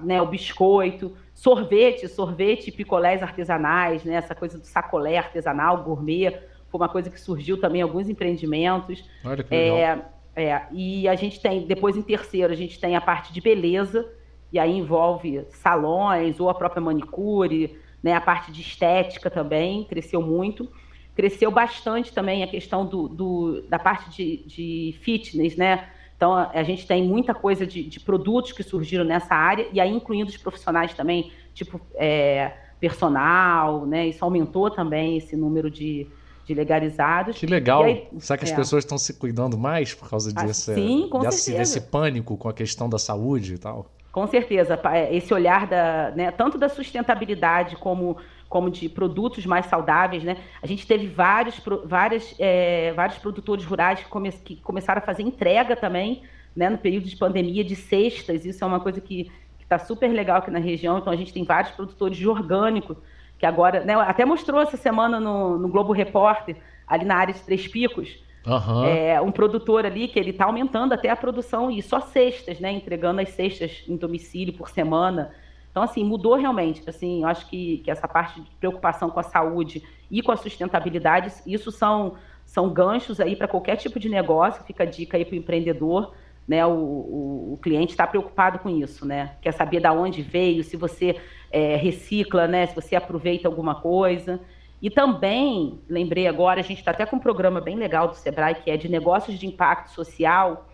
né, 0.00 0.20
o 0.20 0.26
biscoito, 0.26 1.16
sorvete, 1.34 2.08
sorvete 2.08 2.68
e 2.68 2.72
picolés 2.72 3.22
artesanais, 3.22 4.04
né, 4.04 4.14
essa 4.14 4.34
coisa 4.34 4.58
do 4.58 4.66
sacolé 4.66 5.16
artesanal, 5.16 5.82
gourmet, 5.82 6.38
foi 6.68 6.80
uma 6.80 6.88
coisa 6.88 7.10
que 7.10 7.20
surgiu 7.20 7.58
também 7.58 7.80
em 7.80 7.82
alguns 7.82 8.08
empreendimentos. 8.08 9.04
Olha 9.24 9.42
que 9.42 9.54
legal. 9.54 9.76
É, 9.76 10.04
é, 10.36 10.62
e 10.72 11.08
a 11.08 11.14
gente 11.14 11.40
tem, 11.40 11.66
depois 11.66 11.96
em 11.96 12.02
terceiro, 12.02 12.52
a 12.52 12.56
gente 12.56 12.78
tem 12.78 12.96
a 12.96 13.00
parte 13.00 13.32
de 13.32 13.40
beleza, 13.40 14.06
e 14.52 14.58
aí 14.58 14.76
envolve 14.78 15.44
salões 15.50 16.38
ou 16.40 16.48
a 16.48 16.54
própria 16.54 16.80
manicure, 16.80 17.76
né, 18.02 18.12
a 18.12 18.20
parte 18.20 18.52
de 18.52 18.60
estética 18.60 19.30
também 19.30 19.84
cresceu 19.84 20.22
muito. 20.22 20.70
Cresceu 21.14 21.50
bastante 21.50 22.12
também 22.12 22.42
a 22.42 22.46
questão 22.46 22.86
do, 22.86 23.08
do 23.08 23.62
da 23.62 23.78
parte 23.78 24.10
de, 24.10 24.44
de, 24.46 24.98
fitness, 25.00 25.56
né? 25.56 25.88
Então, 26.14 26.34
a, 26.34 26.50
a 26.52 26.62
gente 26.62 26.86
tem 26.86 27.02
muita 27.02 27.34
coisa 27.34 27.66
de, 27.66 27.82
de, 27.82 27.98
produtos 28.00 28.52
que 28.52 28.62
surgiram 28.62 29.04
nessa 29.04 29.34
área, 29.34 29.66
e 29.72 29.80
aí 29.80 29.90
incluindo 29.90 30.30
os 30.30 30.36
profissionais 30.36 30.92
também, 30.94 31.32
tipo 31.54 31.80
é, 31.94 32.52
personal, 32.78 33.86
né? 33.86 34.06
Isso 34.06 34.22
aumentou 34.24 34.70
também 34.70 35.16
esse 35.16 35.36
número 35.36 35.70
de, 35.70 36.06
de 36.44 36.54
legalizados. 36.54 37.38
Que 37.38 37.46
legal. 37.46 37.84
Aí, 37.84 38.06
Será 38.20 38.36
que 38.36 38.44
as 38.44 38.52
é. 38.52 38.56
pessoas 38.56 38.84
estão 38.84 38.98
se 38.98 39.14
cuidando 39.14 39.58
mais 39.58 39.94
por 39.94 40.08
causa 40.08 40.30
ah, 40.36 40.44
desse, 40.44 40.74
sim, 40.74 41.08
com 41.10 41.20
desse, 41.20 41.52
desse 41.52 41.80
pânico 41.80 42.36
com 42.36 42.48
a 42.48 42.52
questão 42.52 42.88
da 42.88 42.98
saúde 42.98 43.54
e 43.54 43.58
tal? 43.58 43.90
Com 44.16 44.26
certeza, 44.26 44.80
é, 44.94 45.14
esse 45.14 45.34
olhar 45.34 45.66
da, 45.66 46.10
né, 46.12 46.30
tanto 46.30 46.56
da 46.56 46.70
sustentabilidade 46.70 47.76
como, 47.76 48.16
como 48.48 48.70
de 48.70 48.88
produtos 48.88 49.44
mais 49.44 49.66
saudáveis, 49.66 50.24
né? 50.24 50.38
A 50.62 50.66
gente 50.66 50.86
teve 50.86 51.06
vários, 51.06 51.60
várias, 51.84 52.34
é, 52.38 52.94
vários 52.94 53.18
produtores 53.18 53.66
rurais 53.66 54.00
que, 54.00 54.08
come, 54.08 54.32
que, 54.32 54.56
começaram 54.56 55.02
a 55.02 55.04
fazer 55.04 55.22
entrega 55.22 55.76
também, 55.76 56.22
né, 56.56 56.70
no 56.70 56.78
período 56.78 57.04
de 57.04 57.14
pandemia 57.14 57.62
de 57.62 57.76
cestas. 57.76 58.46
Isso 58.46 58.64
é 58.64 58.66
uma 58.66 58.80
coisa 58.80 59.02
que 59.02 59.30
está 59.60 59.78
super 59.78 60.08
legal 60.08 60.38
aqui 60.38 60.50
na 60.50 60.60
região. 60.60 60.96
Então 60.96 61.12
a 61.12 61.16
gente 61.16 61.30
tem 61.30 61.44
vários 61.44 61.72
produtores 61.72 62.16
de 62.16 62.26
orgânico 62.26 62.96
que 63.38 63.44
agora, 63.44 63.84
né, 63.84 63.96
até 63.96 64.24
mostrou 64.24 64.62
essa 64.62 64.78
semana 64.78 65.20
no, 65.20 65.58
no 65.58 65.68
Globo 65.68 65.92
Repórter 65.92 66.56
ali 66.86 67.04
na 67.04 67.16
área 67.16 67.34
de 67.34 67.40
Três 67.42 67.68
Picos 67.68 68.18
Uhum. 68.46 68.84
É, 68.84 69.20
um 69.20 69.32
produtor 69.32 69.84
ali 69.84 70.06
que 70.06 70.18
ele 70.18 70.30
está 70.30 70.44
aumentando 70.44 70.92
até 70.92 71.10
a 71.10 71.16
produção 71.16 71.68
e 71.68 71.82
só 71.82 72.00
cestas, 72.00 72.60
né? 72.60 72.70
Entregando 72.70 73.20
as 73.20 73.30
cestas 73.30 73.82
em 73.88 73.96
domicílio 73.96 74.54
por 74.54 74.68
semana. 74.68 75.32
Então, 75.70 75.82
assim, 75.82 76.04
mudou 76.04 76.36
realmente. 76.36 76.88
Assim, 76.88 77.22
eu 77.22 77.28
acho 77.28 77.48
que, 77.48 77.78
que 77.78 77.90
essa 77.90 78.06
parte 78.06 78.40
de 78.40 78.48
preocupação 78.60 79.10
com 79.10 79.18
a 79.18 79.24
saúde 79.24 79.82
e 80.08 80.22
com 80.22 80.30
a 80.30 80.36
sustentabilidade, 80.36 81.34
isso 81.44 81.72
são, 81.72 82.14
são 82.44 82.70
ganchos 82.70 83.20
aí 83.20 83.34
para 83.34 83.48
qualquer 83.48 83.76
tipo 83.76 83.98
de 83.98 84.08
negócio. 84.08 84.62
Fica 84.64 84.84
a 84.84 84.86
dica 84.86 85.16
aí 85.16 85.24
para 85.24 85.34
o 85.34 85.38
empreendedor. 85.38 86.14
Né, 86.46 86.64
o, 86.64 86.70
o, 86.70 87.52
o 87.54 87.58
cliente 87.60 87.90
está 87.90 88.06
preocupado 88.06 88.60
com 88.60 88.70
isso, 88.70 89.04
né? 89.04 89.32
Quer 89.42 89.50
saber 89.50 89.80
de 89.80 89.88
onde 89.88 90.22
veio, 90.22 90.62
se 90.62 90.76
você 90.76 91.16
é, 91.50 91.74
recicla, 91.74 92.46
né? 92.46 92.66
Se 92.66 92.74
você 92.76 92.94
aproveita 92.94 93.48
alguma 93.48 93.74
coisa. 93.74 94.40
E 94.86 94.90
também, 94.90 95.80
lembrei 95.88 96.28
agora, 96.28 96.60
a 96.60 96.62
gente 96.62 96.78
está 96.78 96.92
até 96.92 97.04
com 97.04 97.16
um 97.16 97.18
programa 97.18 97.60
bem 97.60 97.74
legal 97.74 98.06
do 98.06 98.14
Sebrae, 98.14 98.54
que 98.54 98.70
é 98.70 98.76
de 98.76 98.88
negócios 98.88 99.36
de 99.36 99.44
impacto 99.44 99.90
social. 99.90 100.68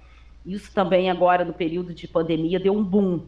Isso 0.44 0.70
também 0.74 1.10
agora, 1.10 1.46
no 1.46 1.54
período 1.54 1.94
de 1.94 2.06
pandemia, 2.06 2.60
deu 2.60 2.74
um 2.74 2.84
boom. 2.84 3.22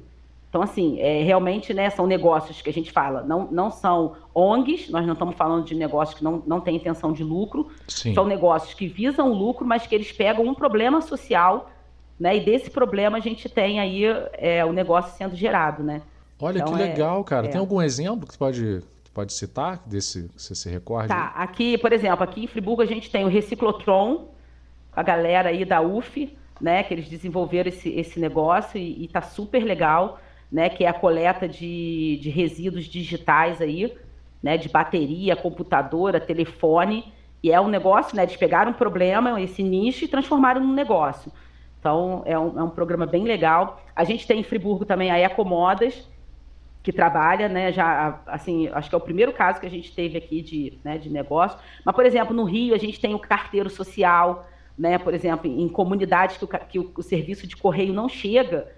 Então, 0.47 0.61
assim, 0.61 1.01
é, 1.01 1.23
realmente, 1.23 1.73
né, 1.73 1.88
são 1.88 2.07
negócios 2.07 2.61
que 2.61 2.68
a 2.68 2.73
gente 2.73 2.92
fala, 2.92 3.23
não, 3.23 3.51
não 3.51 3.70
são 3.70 4.16
ONGs, 4.35 4.90
nós 4.90 5.07
não 5.07 5.14
estamos 5.14 5.35
falando 5.37 5.64
de 5.64 5.75
negócios 5.75 6.18
que 6.18 6.23
não, 6.23 6.42
não 6.47 6.61
têm 6.61 6.77
intenção 6.77 7.14
de 7.14 7.25
lucro, 7.25 7.70
Sim. 7.88 8.12
são 8.12 8.27
negócios 8.27 8.75
que 8.75 8.87
visam 8.87 9.33
lucro, 9.33 9.64
mas 9.64 9.87
que 9.87 9.94
eles 9.94 10.12
pegam 10.12 10.44
um 10.44 10.55
problema 10.55 11.01
social, 11.01 11.70
né, 12.20 12.37
e 12.37 12.40
desse 12.44 12.70
problema 12.70 13.16
a 13.16 13.20
gente 13.20 13.49
tem 13.49 13.81
aí 13.81 14.05
é, 14.35 14.62
o 14.66 14.73
negócio 14.73 15.16
sendo 15.16 15.35
gerado, 15.35 15.83
né. 15.83 16.03
Olha 16.38 16.59
então, 16.59 16.75
que 16.75 16.83
é, 16.83 16.87
legal, 16.88 17.25
cara. 17.25 17.47
É... 17.47 17.49
Tem 17.49 17.59
algum 17.59 17.81
exemplo 17.81 18.27
que 18.27 18.35
você 18.35 18.38
pode 18.38 18.83
pode 19.14 19.33
citar 19.33 19.81
desse 19.87 20.29
que 20.29 20.42
você 20.42 20.55
se 20.55 20.68
recorde? 20.68 21.09
Tá, 21.09 21.33
aqui, 21.37 21.79
por 21.79 21.92
exemplo, 21.92 22.24
aqui 22.24 22.44
em 22.44 22.46
Friburgo 22.48 22.83
a 22.83 22.87
gente 22.87 23.11
tem 23.11 23.24
o 23.24 23.29
Reciclotron, 23.29 24.33
a 24.92 25.03
galera 25.03 25.50
aí 25.50 25.64
da 25.64 25.81
UF, 25.81 26.37
né, 26.61 26.83
que 26.83 26.92
eles 26.92 27.09
desenvolveram 27.09 27.68
esse, 27.68 27.88
esse 27.90 28.18
negócio 28.18 28.79
e, 28.79 29.05
está 29.05 29.22
super 29.22 29.62
legal, 29.62 30.18
né, 30.50 30.68
que 30.68 30.85
é 30.85 30.88
a 30.88 30.92
coleta 30.92 31.48
de, 31.48 32.18
de 32.20 32.29
resíduos 32.29 32.85
digitais 32.87 33.61
aí, 33.61 33.92
né, 34.42 34.57
de 34.57 34.68
bateria, 34.68 35.37
computadora, 35.37 36.20
telefone, 36.20 37.12
e 37.42 37.53
é 37.53 37.61
um 37.61 37.68
negócio, 37.68 38.16
né, 38.16 38.24
eles 38.24 38.37
pegaram 38.37 38.72
um 38.72 38.74
problema, 38.74 39.40
esse 39.40 39.62
nicho, 39.62 40.05
e 40.05 40.09
transformaram 40.09 40.61
num 40.61 40.72
negócio. 40.72 41.31
Então, 41.79 42.22
é 42.24 42.38
um, 42.38 42.59
é 42.59 42.62
um 42.62 42.70
programa 42.70 43.05
bem 43.05 43.24
legal. 43.24 43.83
A 43.94 44.05
gente 44.05 44.27
tem 44.27 44.40
em 44.40 44.42
Friburgo 44.42 44.87
também 44.87 45.11
a 45.11 45.18
Ecomodas, 45.18 46.09
que 46.85 46.92
trabalha, 46.92 47.49
né, 47.49 47.73
já, 47.73 48.20
assim, 48.27 48.68
acho 48.68 48.90
que 48.90 48.94
é 48.94 48.99
o 48.99 49.01
primeiro 49.01 49.33
caso 49.33 49.59
que 49.59 49.64
a 49.66 49.70
gente 49.70 49.90
teve 49.90 50.18
aqui 50.18 50.42
de, 50.42 50.79
né, 50.85 50.99
de 50.99 51.09
negócio. 51.09 51.59
Mas, 51.83 51.94
por 51.94 52.05
exemplo, 52.05 52.37
no 52.37 52.44
Rio 52.44 52.75
a 52.75 52.79
gente 52.79 53.01
tem 53.01 53.14
o 53.14 53.18
carteiro 53.18 53.70
social, 53.70 54.47
né, 54.79 54.99
por 54.99 55.14
exemplo, 55.14 55.51
em 55.51 55.66
comunidades 55.66 56.37
que 56.37 56.44
o, 56.44 56.49
que 56.49 56.79
o, 56.79 56.92
o 56.94 57.03
serviço 57.03 57.47
de 57.47 57.57
correio 57.57 57.94
não 57.94 58.07
chega, 58.07 58.70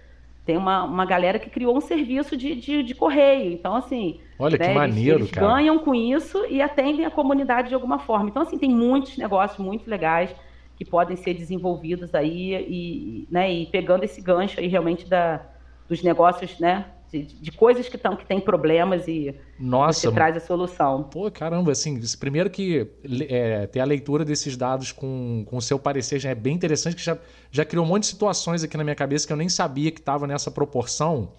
tem 0.44 0.56
uma, 0.56 0.84
uma 0.84 1.04
galera 1.04 1.40
que 1.40 1.50
criou 1.50 1.76
um 1.76 1.80
serviço 1.80 2.36
de, 2.36 2.54
de, 2.54 2.84
de 2.84 2.94
correio. 2.94 3.52
Então, 3.52 3.74
assim. 3.74 4.20
Olha 4.38 4.56
né, 4.56 4.68
que 4.68 4.74
maneiro, 4.74 5.18
eles, 5.18 5.30
cara. 5.32 5.48
ganham 5.48 5.76
com 5.80 5.92
isso 5.92 6.46
e 6.48 6.62
atendem 6.62 7.04
a 7.04 7.10
comunidade 7.10 7.70
de 7.70 7.74
alguma 7.74 7.98
forma. 7.98 8.28
Então, 8.28 8.42
assim, 8.42 8.56
tem 8.56 8.70
muitos 8.70 9.18
negócios 9.18 9.58
muito 9.58 9.90
legais 9.90 10.32
que 10.76 10.84
podem 10.84 11.16
ser 11.16 11.34
desenvolvidos 11.34 12.14
aí 12.14 12.54
e, 12.68 13.28
né, 13.28 13.52
e 13.52 13.66
pegando 13.66 14.04
esse 14.04 14.22
gancho 14.22 14.60
aí 14.60 14.68
realmente 14.68 15.08
da, 15.08 15.44
dos 15.88 16.04
negócios, 16.04 16.60
né, 16.60 16.84
de, 17.10 17.22
de 17.22 17.52
coisas 17.52 17.88
que, 17.88 17.96
estão 17.96 18.16
que 18.16 18.26
têm 18.26 18.40
problemas 18.40 19.06
e 19.06 19.34
Nossa, 19.58 20.00
você 20.00 20.12
traz 20.12 20.36
a 20.36 20.40
solução. 20.40 21.04
Pô, 21.04 21.30
caramba, 21.30 21.72
assim, 21.72 22.00
primeiro 22.18 22.50
que 22.50 22.86
é, 23.28 23.66
ter 23.66 23.80
a 23.80 23.84
leitura 23.84 24.24
desses 24.24 24.56
dados 24.56 24.92
com, 24.92 25.44
com 25.46 25.56
o 25.56 25.62
seu 25.62 25.78
parecer 25.78 26.18
já 26.18 26.30
é 26.30 26.34
bem 26.34 26.54
interessante, 26.54 26.96
que 26.96 27.02
já, 27.02 27.16
já 27.50 27.64
criou 27.64 27.84
um 27.84 27.88
monte 27.88 28.02
de 28.02 28.08
situações 28.08 28.62
aqui 28.62 28.76
na 28.76 28.84
minha 28.84 28.96
cabeça 28.96 29.26
que 29.26 29.32
eu 29.32 29.36
nem 29.36 29.48
sabia 29.48 29.90
que 29.90 30.00
estava 30.00 30.26
nessa 30.26 30.50
proporção. 30.50 31.32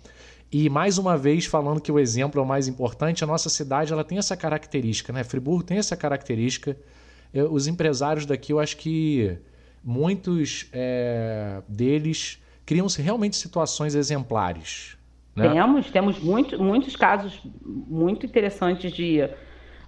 E 0.51 0.69
mais 0.69 0.97
uma 0.97 1.17
vez 1.17 1.45
falando 1.45 1.81
que 1.81 1.91
o 1.91 1.99
exemplo 1.99 2.39
é 2.39 2.43
o 2.43 2.47
mais 2.47 2.67
importante, 2.67 3.23
a 3.23 3.27
nossa 3.27 3.49
cidade 3.49 3.91
ela 3.91 4.03
tem 4.03 4.17
essa 4.17 4.37
característica, 4.37 5.11
né? 5.11 5.23
Friburgo 5.23 5.63
tem 5.63 5.77
essa 5.77 5.97
característica. 5.97 6.77
Eu, 7.33 7.51
os 7.51 7.67
empresários 7.67 8.25
daqui, 8.25 8.53
eu 8.53 8.59
acho 8.59 8.77
que 8.77 9.37
muitos 9.83 10.67
é, 10.71 11.61
deles 11.67 12.41
criam 12.65 12.87
realmente 12.87 13.35
situações 13.35 13.93
exemplares. 13.93 14.96
Né? 15.37 15.49
Temos, 15.49 15.91
temos 15.91 16.19
muito, 16.19 16.61
muitos 16.61 16.95
casos 16.95 17.39
muito 17.63 18.25
interessantes 18.25 18.91
de. 18.91 19.29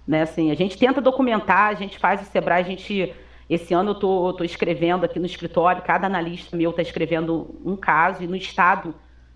Né, 0.06 0.22
assim, 0.22 0.50
a 0.50 0.54
gente 0.54 0.78
tenta 0.78 1.00
documentar, 1.00 1.70
a 1.70 1.74
gente 1.74 1.98
faz 1.98 2.22
o 2.22 2.24
Sebrae, 2.24 2.62
a 2.62 2.64
gente. 2.64 3.12
Esse 3.48 3.74
ano 3.74 3.90
eu 3.90 3.94
tô, 3.96 4.32
tô 4.32 4.44
escrevendo 4.44 5.04
aqui 5.04 5.18
no 5.18 5.26
escritório, 5.26 5.82
cada 5.82 6.06
analista 6.06 6.56
meu 6.56 6.70
está 6.70 6.82
escrevendo 6.82 7.60
um 7.64 7.74
caso, 7.74 8.22
e 8.22 8.28
no 8.28 8.36
estado, 8.36 8.94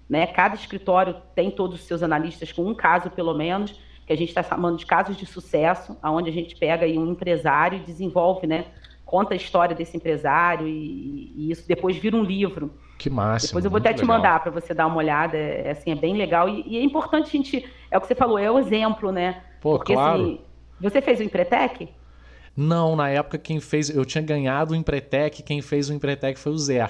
né, 0.09 0.25
cada 0.25 0.55
escritório 0.55 1.17
tem 1.35 1.51
todos 1.51 1.81
os 1.81 1.85
seus 1.85 2.01
analistas 2.01 2.53
com 2.53 2.65
um 2.65 2.77
caso, 2.77 3.11
pelo 3.11 3.35
menos, 3.35 3.73
que 4.07 4.13
a 4.13 4.17
gente 4.17 4.29
está 4.29 4.41
chamando 4.41 4.79
de 4.79 4.87
casos 4.87 5.17
de 5.17 5.27
sucesso, 5.27 5.99
onde 6.01 6.31
a 6.31 6.33
gente 6.33 6.55
pega 6.55 6.85
aí 6.87 6.97
um 6.97 7.11
empresário 7.11 7.79
e 7.79 7.81
desenvolve, 7.81 8.47
né, 8.47 8.67
conta 9.05 9.35
a 9.35 9.37
história 9.37 9.75
desse 9.75 9.97
empresário, 9.97 10.69
e, 10.69 11.33
e 11.37 11.51
isso 11.51 11.67
depois 11.67 11.97
vira 11.97 12.17
um 12.17 12.23
livro. 12.23 12.73
Que 13.05 13.11
massa. 13.11 13.49
Depois 13.49 13.63
eu 13.67 13.71
vou 13.71 13.77
até 13.77 13.93
te 13.93 14.01
legal. 14.01 14.17
mandar 14.17 14.41
para 14.41 14.51
você 14.51 14.73
dar 14.73 14.87
uma 14.87 14.97
olhada. 14.97 15.37
É, 15.37 15.73
assim, 15.73 15.93
é 15.93 15.95
bem 15.95 16.17
legal. 16.17 16.49
E, 16.49 16.65
e, 16.67 16.79
é 16.79 16.83
importante 16.83 17.27
a 17.27 17.31
gente. 17.31 17.71
É 17.91 17.99
o 17.99 18.01
que 18.01 18.07
você 18.07 18.15
falou, 18.15 18.39
é 18.39 18.51
o 18.51 18.59
exemplo, 18.59 19.13
né? 19.13 19.43
Pô, 19.61 19.77
Porque, 19.77 19.93
claro. 19.93 20.23
Assim, 20.23 20.41
você 20.81 21.03
fez 21.03 21.21
o 21.21 21.23
Empretec? 21.23 21.91
Não, 22.57 22.97
na 22.97 23.11
época 23.11 23.37
quem 23.37 23.61
fez. 23.61 23.95
Eu 23.95 24.07
tinha 24.07 24.25
ganhado 24.25 24.73
o 24.73 24.75
Empretec, 24.75 25.43
quem 25.43 25.61
fez 25.61 25.91
o 25.91 25.93
Empretec 25.93 26.39
foi 26.39 26.53
o 26.53 26.57
Zé. 26.57 26.89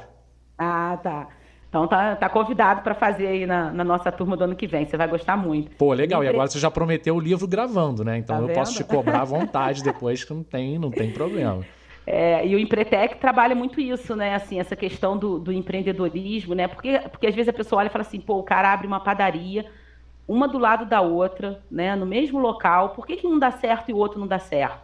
Ah, 0.56 0.96
tá. 1.02 1.26
Então 1.68 1.88
tá, 1.88 2.14
tá 2.14 2.28
convidado 2.28 2.82
para 2.82 2.94
fazer 2.94 3.26
aí 3.26 3.44
na, 3.44 3.72
na, 3.72 3.82
nossa 3.82 4.12
turma 4.12 4.36
do 4.36 4.44
ano 4.44 4.54
que 4.54 4.68
vem. 4.68 4.86
Você 4.86 4.96
vai 4.96 5.08
gostar 5.08 5.36
muito. 5.36 5.74
Pô, 5.76 5.92
legal. 5.92 6.22
E 6.22 6.28
agora 6.28 6.46
você 6.46 6.60
já 6.60 6.70
prometeu 6.70 7.16
o 7.16 7.20
livro 7.20 7.48
gravando, 7.48 8.04
né? 8.04 8.18
Então 8.18 8.36
tá 8.36 8.42
eu 8.42 8.46
vendo? 8.46 8.54
posso 8.54 8.76
te 8.76 8.84
cobrar 8.84 9.22
à 9.22 9.24
vontade 9.26 9.82
depois, 9.82 10.22
que 10.22 10.32
não 10.32 10.44
tem, 10.44 10.78
não 10.78 10.92
tem 10.92 11.10
problema. 11.10 11.64
É, 12.06 12.46
e 12.46 12.54
o 12.54 12.58
Empretec 12.58 13.16
trabalha 13.16 13.54
muito 13.54 13.80
isso, 13.80 14.14
né? 14.14 14.34
Assim, 14.34 14.60
essa 14.60 14.76
questão 14.76 15.16
do, 15.16 15.38
do, 15.38 15.52
empreendedorismo, 15.52 16.54
né? 16.54 16.68
Porque, 16.68 16.98
porque 17.10 17.26
às 17.26 17.34
vezes 17.34 17.48
a 17.48 17.52
pessoa 17.52 17.80
olha 17.80 17.86
e 17.86 17.90
fala 17.90 18.02
assim, 18.02 18.20
pô, 18.20 18.38
o 18.38 18.42
cara 18.42 18.72
abre 18.72 18.86
uma 18.86 19.00
padaria, 19.00 19.64
uma 20.28 20.46
do 20.46 20.58
lado 20.58 20.84
da 20.84 21.00
outra, 21.00 21.62
né? 21.70 21.96
No 21.96 22.04
mesmo 22.04 22.38
local, 22.38 22.90
por 22.90 23.06
que, 23.06 23.16
que 23.16 23.26
um 23.26 23.38
dá 23.38 23.50
certo 23.50 23.88
e 23.88 23.94
o 23.94 23.96
outro 23.96 24.20
não 24.20 24.26
dá 24.26 24.38
certo? 24.38 24.82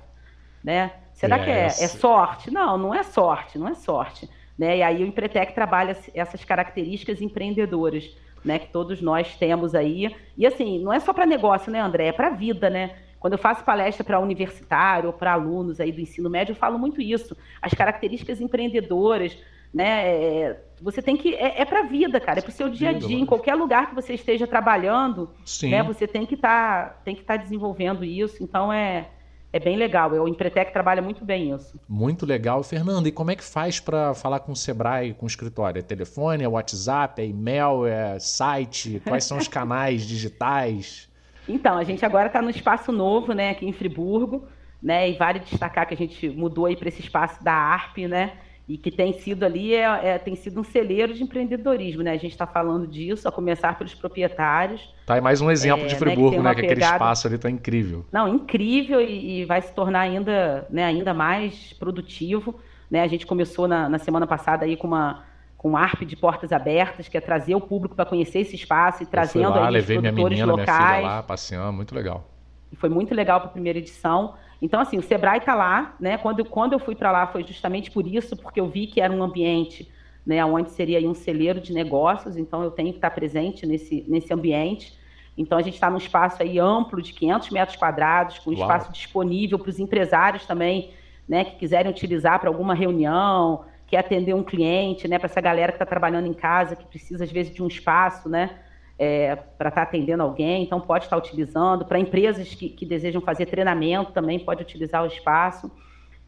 Né? 0.65 0.93
Será 1.13 1.39
que 1.39 1.51
é, 1.51 1.67
é 1.67 1.71
sorte? 1.71 2.51
Não, 2.51 2.79
não 2.79 2.95
é 2.95 3.03
sorte, 3.03 3.59
não 3.59 3.69
é 3.69 3.75
sorte. 3.75 4.29
Né? 4.59 4.79
E 4.79 4.83
aí 4.83 5.03
o 5.03 5.07
Empretec 5.07 5.55
trabalha 5.55 5.97
essas 6.15 6.45
características 6.45 7.21
empreendedoras, 7.21 8.15
né? 8.43 8.59
Que 8.59 8.69
todos 8.69 9.03
nós 9.03 9.37
temos 9.37 9.75
aí. 9.75 10.15
E 10.37 10.47
assim, 10.47 10.79
não 10.79 10.93
é 10.93 11.01
só 11.01 11.13
para 11.13 11.27
negócio, 11.27 11.71
né, 11.71 11.81
André? 11.81 12.07
É 12.07 12.13
para 12.13 12.29
a 12.29 12.31
vida, 12.31 12.71
né? 12.71 12.97
Quando 13.21 13.35
eu 13.35 13.39
faço 13.39 13.63
palestra 13.63 14.03
para 14.03 14.19
universitário 14.19 15.09
ou 15.09 15.13
para 15.13 15.35
alunos 15.35 15.79
aí 15.79 15.93
do 15.93 16.01
ensino 16.01 16.31
médio, 16.31 16.53
eu 16.53 16.57
falo 16.57 16.79
muito 16.79 17.03
isso. 17.03 17.37
As 17.61 17.75
características 17.75 18.41
empreendedoras, 18.41 19.37
né? 19.73 20.09
É, 20.09 20.61
você 20.81 21.03
tem 21.03 21.19
que. 21.19 21.35
É, 21.35 21.61
é 21.61 21.65
para 21.67 21.81
a 21.81 21.87
vida, 21.87 22.19
cara, 22.19 22.39
é 22.39 22.43
para 22.43 22.49
o 22.49 22.53
seu 22.53 22.71
dia 22.71 22.89
a 22.89 22.93
dia. 22.95 23.19
Em 23.19 23.27
qualquer 23.27 23.55
lugar 23.55 23.91
que 23.91 23.95
você 23.95 24.15
esteja 24.15 24.47
trabalhando, 24.47 25.31
Sim. 25.45 25.71
né? 25.71 25.83
Você 25.83 26.07
tem 26.07 26.25
que 26.25 26.35
estar 26.35 26.89
tá, 26.89 26.95
tem 27.05 27.15
que 27.15 27.21
estar 27.21 27.37
tá 27.37 27.43
desenvolvendo 27.43 28.03
isso. 28.03 28.43
Então 28.43 28.73
é, 28.73 29.11
é 29.53 29.61
bem 29.61 29.77
legal. 29.77 30.11
O 30.13 30.27
Empretec 30.27 30.73
trabalha 30.73 31.03
muito 31.03 31.23
bem 31.23 31.55
isso. 31.55 31.79
Muito 31.87 32.25
legal. 32.25 32.63
Fernando, 32.63 33.07
e 33.07 33.13
como 33.13 33.33
é 33.33 33.37
que 33.37 33.45
faz 33.45 33.79
para 33.79 34.15
falar 34.15 34.41
com 34.41 34.53
o 34.53 34.57
Sebrae, 34.57 35.13
com 35.13 35.27
o 35.27 35.29
escritório? 35.29 35.79
É 35.79 35.83
telefone, 35.83 36.43
é 36.43 36.49
WhatsApp, 36.49 37.21
é 37.21 37.27
e-mail, 37.27 37.85
é 37.85 38.19
site? 38.19 38.99
Quais 39.07 39.25
são 39.25 39.37
os 39.37 39.47
canais 39.49 40.07
digitais? 40.07 41.10
Então, 41.49 41.77
a 41.77 41.85
gente 41.85 42.05
agora 42.05 42.27
está 42.27 42.41
no 42.41 42.51
espaço 42.51 42.93
novo, 42.93 43.33
né, 43.33 43.51
aqui 43.51 43.67
em 43.67 43.73
Friburgo, 43.73 44.47
né, 44.83 45.11
e 45.11 45.15
vale 45.15 45.41
destacar 45.41 45.87
que 45.87 45.95
a 45.95 45.97
gente 45.97 46.29
mudou 46.29 46.67
aí 46.67 46.77
para 46.77 46.89
esse 46.89 47.01
espaço 47.01 47.43
da 47.43 47.53
ARP, 47.53 47.99
né, 48.09 48.33
e 48.71 48.79
que 48.79 48.91
tem 48.91 49.13
sido 49.13 49.43
ali, 49.45 49.75
é, 49.75 49.83
é, 49.83 50.19
tem 50.19 50.37
sido 50.37 50.61
um 50.61 50.63
celeiro 50.63 51.13
de 51.13 51.25
empreendedorismo, 51.25 52.05
né? 52.05 52.13
A 52.13 52.17
gente 52.17 52.31
está 52.31 52.47
falando 52.47 52.87
disso, 52.87 53.27
a 53.27 53.33
começar 53.33 53.77
pelos 53.77 53.97
proprietários. 53.97 54.95
Tá 55.05 55.15
aí 55.15 55.21
mais 55.21 55.41
um 55.41 55.51
exemplo 55.51 55.87
é, 55.87 55.89
de 55.89 55.97
Friburgo, 55.97 56.41
né? 56.41 56.55
Que, 56.55 56.63
né, 56.63 56.69
que 56.69 56.73
aquele 56.73 56.85
espaço 56.85 57.27
ali 57.27 57.35
está 57.35 57.51
incrível. 57.51 58.05
Não, 58.13 58.29
incrível 58.29 59.01
e, 59.01 59.41
e, 59.41 59.45
vai 59.45 59.61
se 59.61 59.75
tornar 59.75 60.03
ainda, 60.03 60.69
né, 60.71 60.85
ainda 60.85 61.13
mais 61.13 61.73
produtivo. 61.73 62.61
Né? 62.89 63.03
A 63.03 63.09
gente 63.09 63.27
começou 63.27 63.67
na, 63.67 63.89
na 63.89 63.99
semana 63.99 64.25
passada 64.25 64.65
aí 64.65 64.77
com 64.77 64.87
uma 64.87 65.25
com 65.61 65.77
ARP 65.77 66.07
de 66.07 66.17
portas 66.17 66.53
abertas, 66.53 67.07
que 67.07 67.19
é 67.19 67.21
trazer 67.21 67.55
o 67.55 67.61
público 67.61 67.95
para 67.95 68.07
conhecer 68.07 68.39
esse 68.39 68.57
espaço 68.57 69.03
e 69.03 69.07
trazendo 69.07 69.51
lá, 69.51 69.67
aí 69.67 69.73
levei 69.75 69.99
os 69.99 70.03
produtores 70.03 70.39
minha 70.39 70.47
menina, 70.47 70.63
locais. 70.63 70.79
Minha 70.79 70.97
filha 70.97 71.09
lá, 71.17 71.23
passeando, 71.23 71.73
muito 71.75 71.95
legal. 71.95 72.27
E 72.73 72.77
foi 72.77 72.89
muito 72.89 73.15
legal 73.15 73.41
para 73.41 73.51
a 73.51 73.53
primeira 73.53 73.79
edição. 73.79 74.33
Então, 74.63 74.81
assim, 74.81 74.97
o 74.97 75.03
Sebrae 75.03 75.37
está 75.37 75.55
lá, 75.55 75.95
né? 76.01 76.17
Quando, 76.17 76.43
quando 76.47 76.73
eu 76.73 76.79
fui 76.79 76.95
para 76.95 77.13
lá 77.13 77.27
foi 77.27 77.45
justamente 77.45 77.91
por 77.91 78.07
isso, 78.07 78.39
porque 78.39 78.59
eu 78.59 78.69
vi 78.69 78.87
que 78.87 79.03
era 79.03 79.13
um 79.13 79.23
ambiente 79.23 79.93
né, 80.25 80.43
onde 80.43 80.71
seria 80.71 81.07
um 81.07 81.13
celeiro 81.13 81.61
de 81.61 81.75
negócios, 81.75 82.39
então 82.39 82.63
eu 82.63 82.71
tenho 82.71 82.89
que 82.93 82.97
estar 82.97 83.11
presente 83.11 83.67
nesse, 83.67 84.03
nesse 84.09 84.33
ambiente. 84.33 84.99
Então, 85.37 85.59
a 85.59 85.63
gente 85.63 85.75
está 85.75 85.91
num 85.91 85.99
espaço 85.99 86.43
aí 86.43 86.59
amplo 86.59 87.03
de 87.03 87.13
500 87.13 87.51
metros 87.51 87.77
quadrados, 87.77 88.39
com 88.39 88.51
Uau. 88.51 88.61
espaço 88.63 88.91
disponível 88.91 89.59
para 89.59 89.69
os 89.69 89.79
empresários 89.79 90.47
também, 90.47 90.91
né, 91.29 91.45
que 91.45 91.57
quiserem 91.57 91.93
utilizar 91.93 92.41
para 92.41 92.49
alguma 92.49 92.73
reunião, 92.73 93.67
quer 93.91 93.99
atender 93.99 94.33
um 94.35 94.43
cliente, 94.45 95.09
né, 95.09 95.19
para 95.19 95.27
essa 95.27 95.41
galera 95.41 95.73
que 95.73 95.77
está 95.77 95.85
trabalhando 95.85 96.27
em 96.27 96.33
casa, 96.33 96.77
que 96.77 96.85
precisa, 96.87 97.25
às 97.25 97.33
vezes, 97.33 97.53
de 97.53 97.61
um 97.61 97.67
espaço, 97.67 98.29
né, 98.29 98.51
é, 98.97 99.35
para 99.35 99.69
estar 99.69 99.81
tá 99.81 99.83
atendendo 99.83 100.23
alguém, 100.23 100.63
então 100.63 100.81
pode 100.81 101.05
estar 101.05 101.17
tá 101.17 101.23
utilizando. 101.23 101.85
Para 101.85 101.99
empresas 101.99 102.55
que, 102.55 102.69
que, 102.69 102.87
desejam 102.87 103.21
fazer 103.21 103.47
treinamento 103.47 104.13
também 104.13 104.39
pode 104.39 104.63
utilizar 104.63 105.03
o 105.03 105.07
espaço. 105.07 105.71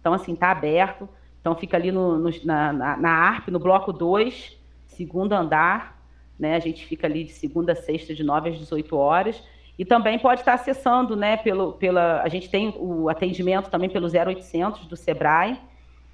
Então, 0.01 0.13
assim, 0.13 0.33
está 0.33 0.51
aberto. 0.51 1.09
Então, 1.41 1.55
fica 1.55 1.77
ali 1.77 1.93
no, 1.93 2.19
no, 2.19 2.31
na, 2.45 2.73
na, 2.73 2.97
na, 2.97 3.11
ARP, 3.11 3.49
no 3.49 3.59
bloco 3.59 3.93
2, 3.93 4.59
segundo 4.87 5.35
andar. 5.35 6.03
Né? 6.39 6.57
A 6.57 6.61
gente 6.61 6.85
fica 6.87 7.07
ali 7.07 7.25
de 7.25 7.33
segunda 7.33 7.73
a 7.73 7.77
sexta, 7.77 8.15
de 8.15 8.25
9 8.25 8.51
às 8.51 8.59
18 8.59 8.97
horas. 8.97 9.43
E 9.79 9.85
também 9.85 10.19
pode 10.19 10.41
estar 10.41 10.57
tá 10.57 10.61
acessando, 10.61 11.15
né, 11.15 11.37
pelo, 11.37 11.73
pela, 11.73 12.23
a 12.23 12.29
gente 12.29 12.49
tem 12.49 12.75
o 12.79 13.09
atendimento 13.09 13.71
também 13.71 13.89
pelo 13.89 14.07
0800 14.07 14.87
do 14.87 14.97
Sebrae, 14.97 15.59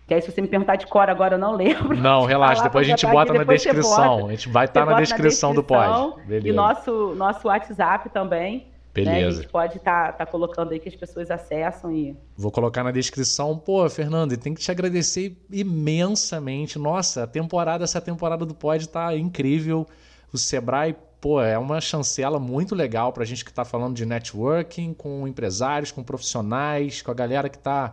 que 0.08 0.14
aí, 0.14 0.22
se 0.22 0.32
você 0.32 0.40
me 0.40 0.48
perguntar 0.48 0.76
de 0.76 0.86
cor 0.86 1.10
agora, 1.10 1.34
eu 1.34 1.38
não 1.38 1.54
lembro. 1.54 1.94
Não, 1.94 2.24
relaxa, 2.26 2.62
depois 2.62 2.86
a 2.86 2.90
gente 2.90 3.06
bota 3.06 3.30
na 3.34 3.44
descrição. 3.44 4.26
A 4.26 4.30
gente 4.30 4.48
vai 4.48 4.64
estar 4.64 4.86
tá 4.86 4.92
na 4.92 4.98
descrição, 4.98 5.50
na 5.50 5.54
descrição 5.54 5.54
do 5.54 5.62
pod. 5.62 6.26
Beleza. 6.26 6.48
E 6.48 6.52
nosso, 6.52 7.14
nosso 7.14 7.46
WhatsApp 7.46 8.08
também. 8.08 8.68
Beleza. 8.94 9.20
Né? 9.20 9.26
A 9.26 9.30
gente 9.32 9.48
pode 9.48 9.76
estar 9.76 10.12
tá, 10.12 10.24
tá 10.24 10.26
colocando 10.26 10.72
aí 10.72 10.80
que 10.80 10.88
as 10.88 10.96
pessoas 10.96 11.30
acessam 11.30 11.92
e. 11.92 12.16
Vou 12.38 12.50
colocar 12.50 12.82
na 12.82 12.90
descrição. 12.90 13.58
Pô, 13.58 13.86
Fernando, 13.90 14.34
tem 14.38 14.54
que 14.54 14.62
te 14.62 14.70
agradecer 14.70 15.36
imensamente. 15.50 16.78
Nossa, 16.78 17.24
a 17.24 17.26
temporada, 17.26 17.84
essa 17.84 18.00
temporada 18.00 18.46
do 18.46 18.54
pod 18.54 18.88
tá 18.88 19.14
incrível. 19.14 19.86
O 20.32 20.38
Sebrae, 20.38 20.96
pô, 21.20 21.42
é 21.42 21.58
uma 21.58 21.82
chancela 21.82 22.40
muito 22.40 22.74
legal 22.74 23.12
para 23.12 23.24
a 23.24 23.26
gente 23.26 23.44
que 23.44 23.50
está 23.50 23.62
falando 23.62 23.94
de 23.94 24.06
networking 24.06 24.94
com 24.94 25.28
empresários, 25.28 25.92
com 25.92 26.02
profissionais, 26.02 27.02
com 27.02 27.10
a 27.10 27.14
galera 27.14 27.50
que 27.50 27.58
está 27.58 27.92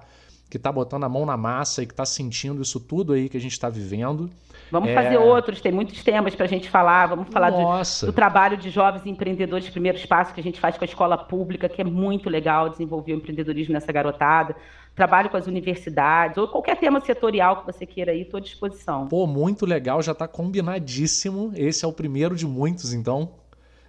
que 0.56 0.58
está 0.58 0.72
botando 0.72 1.04
a 1.04 1.10
mão 1.10 1.26
na 1.26 1.36
massa 1.36 1.84
e 1.84 1.86
que 1.86 1.92
está 1.92 2.06
sentindo 2.06 2.62
isso 2.62 2.80
tudo 2.80 3.12
aí 3.12 3.28
que 3.28 3.36
a 3.36 3.42
gente 3.42 3.52
está 3.52 3.68
vivendo. 3.70 4.30
Vamos 4.72 4.90
é... 4.90 4.94
fazer 4.94 5.18
outros, 5.18 5.60
tem 5.60 5.72
muitos 5.72 6.02
temas 6.02 6.34
para 6.34 6.46
a 6.46 6.48
gente 6.48 6.70
falar. 6.70 7.08
Vamos 7.08 7.28
falar 7.30 7.50
do, 7.50 8.06
do, 8.06 8.14
trabalho 8.14 8.58
de 8.58 8.70
jovens 8.70 9.06
empreendedores, 9.06 9.70
primeiro 9.70 9.98
espaço 9.98 10.34
que 10.34 10.40
a 10.40 10.44
gente 10.44 10.60
faz 10.60 10.78
com 10.78 10.84
a 10.84 10.88
escola 10.88 11.18
pública, 11.18 11.68
que 11.68 11.82
é 11.82 11.84
muito 11.84 12.30
legal 12.30 12.70
desenvolver 12.70 13.14
o 13.14 13.18
empreendedorismo 13.18 13.74
nessa 13.74 13.92
garotada. 13.92 14.56
Trabalho 14.96 15.30
com 15.30 15.36
as 15.36 15.46
universidades, 15.46 16.38
ou 16.38 16.48
qualquer 16.48 16.78
tema 16.78 17.02
setorial 17.02 17.58
que 17.58 17.66
você 17.66 17.86
queira 17.86 18.14
aí, 18.14 18.22
estou 18.22 18.38
à 18.38 18.42
disposição. 18.42 19.08
Pô, 19.08 19.28
muito 19.28 19.66
legal, 19.66 20.02
já 20.02 20.14
está 20.14 20.26
combinadíssimo. 20.26 21.52
Esse 21.54 21.84
é 21.84 21.88
o 21.88 21.92
primeiro 21.92 22.34
de 22.34 22.48
muitos, 22.48 22.94
então 22.94 23.30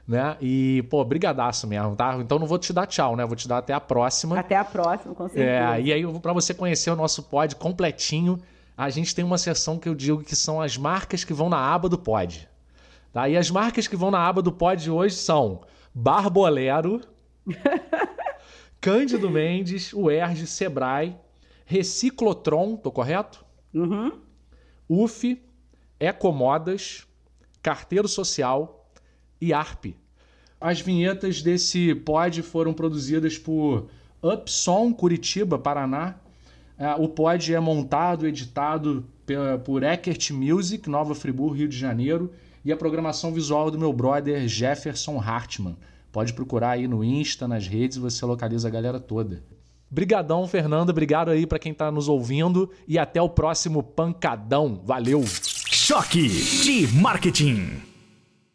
né? 0.06 0.36
E, 0.40 0.84
pô, 0.88 1.04
brigadaço 1.04 1.66
mesmo, 1.66 1.96
tá? 1.96 2.16
Então 2.20 2.38
não 2.38 2.46
vou 2.46 2.58
te 2.58 2.72
dar 2.72 2.86
tchau, 2.86 3.16
né? 3.16 3.24
Vou 3.26 3.34
te 3.34 3.48
dar 3.48 3.58
até 3.58 3.72
a 3.72 3.80
próxima. 3.80 4.38
Até 4.38 4.56
a 4.56 4.64
próxima, 4.64 5.14
com 5.14 5.28
certeza. 5.28 5.76
É, 5.76 5.80
e 5.80 5.92
aí, 5.92 6.20
para 6.20 6.32
você 6.32 6.54
conhecer 6.54 6.90
o 6.90 6.96
nosso 6.96 7.24
pod 7.24 7.56
completinho, 7.56 8.38
a 8.76 8.88
gente 8.88 9.14
tem 9.14 9.24
uma 9.24 9.38
seção 9.38 9.78
que 9.78 9.88
eu 9.88 9.94
digo 9.94 10.22
que 10.22 10.36
são 10.36 10.60
as 10.60 10.76
marcas 10.76 11.24
que 11.24 11.32
vão 11.32 11.48
na 11.48 11.58
aba 11.58 11.88
do 11.88 11.98
pod. 11.98 12.48
Tá? 13.12 13.28
E 13.28 13.36
as 13.36 13.50
marcas 13.50 13.88
que 13.88 13.96
vão 13.96 14.10
na 14.10 14.24
aba 14.26 14.42
do 14.42 14.52
pod 14.52 14.90
hoje 14.90 15.16
são 15.16 15.62
Barbolero, 15.94 17.00
Cândido 18.80 19.30
Mendes, 19.30 19.92
UERJ, 19.92 20.46
Sebrae, 20.46 21.16
Reciclotron, 21.64 22.76
tô 22.76 22.92
correto? 22.92 23.44
Uhum. 23.74 24.12
UF, 24.88 25.42
Ecomodas, 25.98 27.06
Carteiro 27.62 28.06
Social, 28.06 28.75
e 29.40 29.52
ARP. 29.52 29.94
As 30.60 30.80
vinhetas 30.80 31.42
desse 31.42 31.94
pod 31.94 32.42
foram 32.42 32.72
produzidas 32.72 33.36
por 33.36 33.88
Upsom 34.22 34.92
Curitiba, 34.92 35.58
Paraná. 35.58 36.16
É, 36.78 36.94
o 36.94 37.08
pod 37.08 37.54
é 37.54 37.60
montado, 37.60 38.26
editado 38.26 39.04
por 39.64 39.82
Eckert 39.82 40.30
Music, 40.32 40.88
Nova 40.88 41.14
Friburgo, 41.14 41.54
Rio 41.54 41.68
de 41.68 41.76
Janeiro, 41.76 42.30
e 42.64 42.72
a 42.72 42.76
programação 42.76 43.32
visual 43.32 43.70
do 43.70 43.78
meu 43.78 43.92
brother 43.92 44.46
Jefferson 44.48 45.20
Hartmann. 45.20 45.76
Pode 46.10 46.32
procurar 46.32 46.70
aí 46.70 46.88
no 46.88 47.04
Insta, 47.04 47.46
nas 47.46 47.66
redes, 47.66 47.98
você 47.98 48.24
localiza 48.24 48.68
a 48.68 48.70
galera 48.70 48.98
toda. 48.98 49.42
Brigadão, 49.90 50.48
Fernando. 50.48 50.90
Obrigado 50.90 51.30
aí 51.30 51.46
para 51.46 51.58
quem 51.58 51.72
está 51.72 51.90
nos 51.90 52.08
ouvindo 52.08 52.70
e 52.88 52.98
até 52.98 53.20
o 53.22 53.28
próximo 53.28 53.82
pancadão. 53.82 54.80
Valeu. 54.84 55.22
Choque 55.26 56.28
de 56.28 56.88
marketing. 56.94 57.95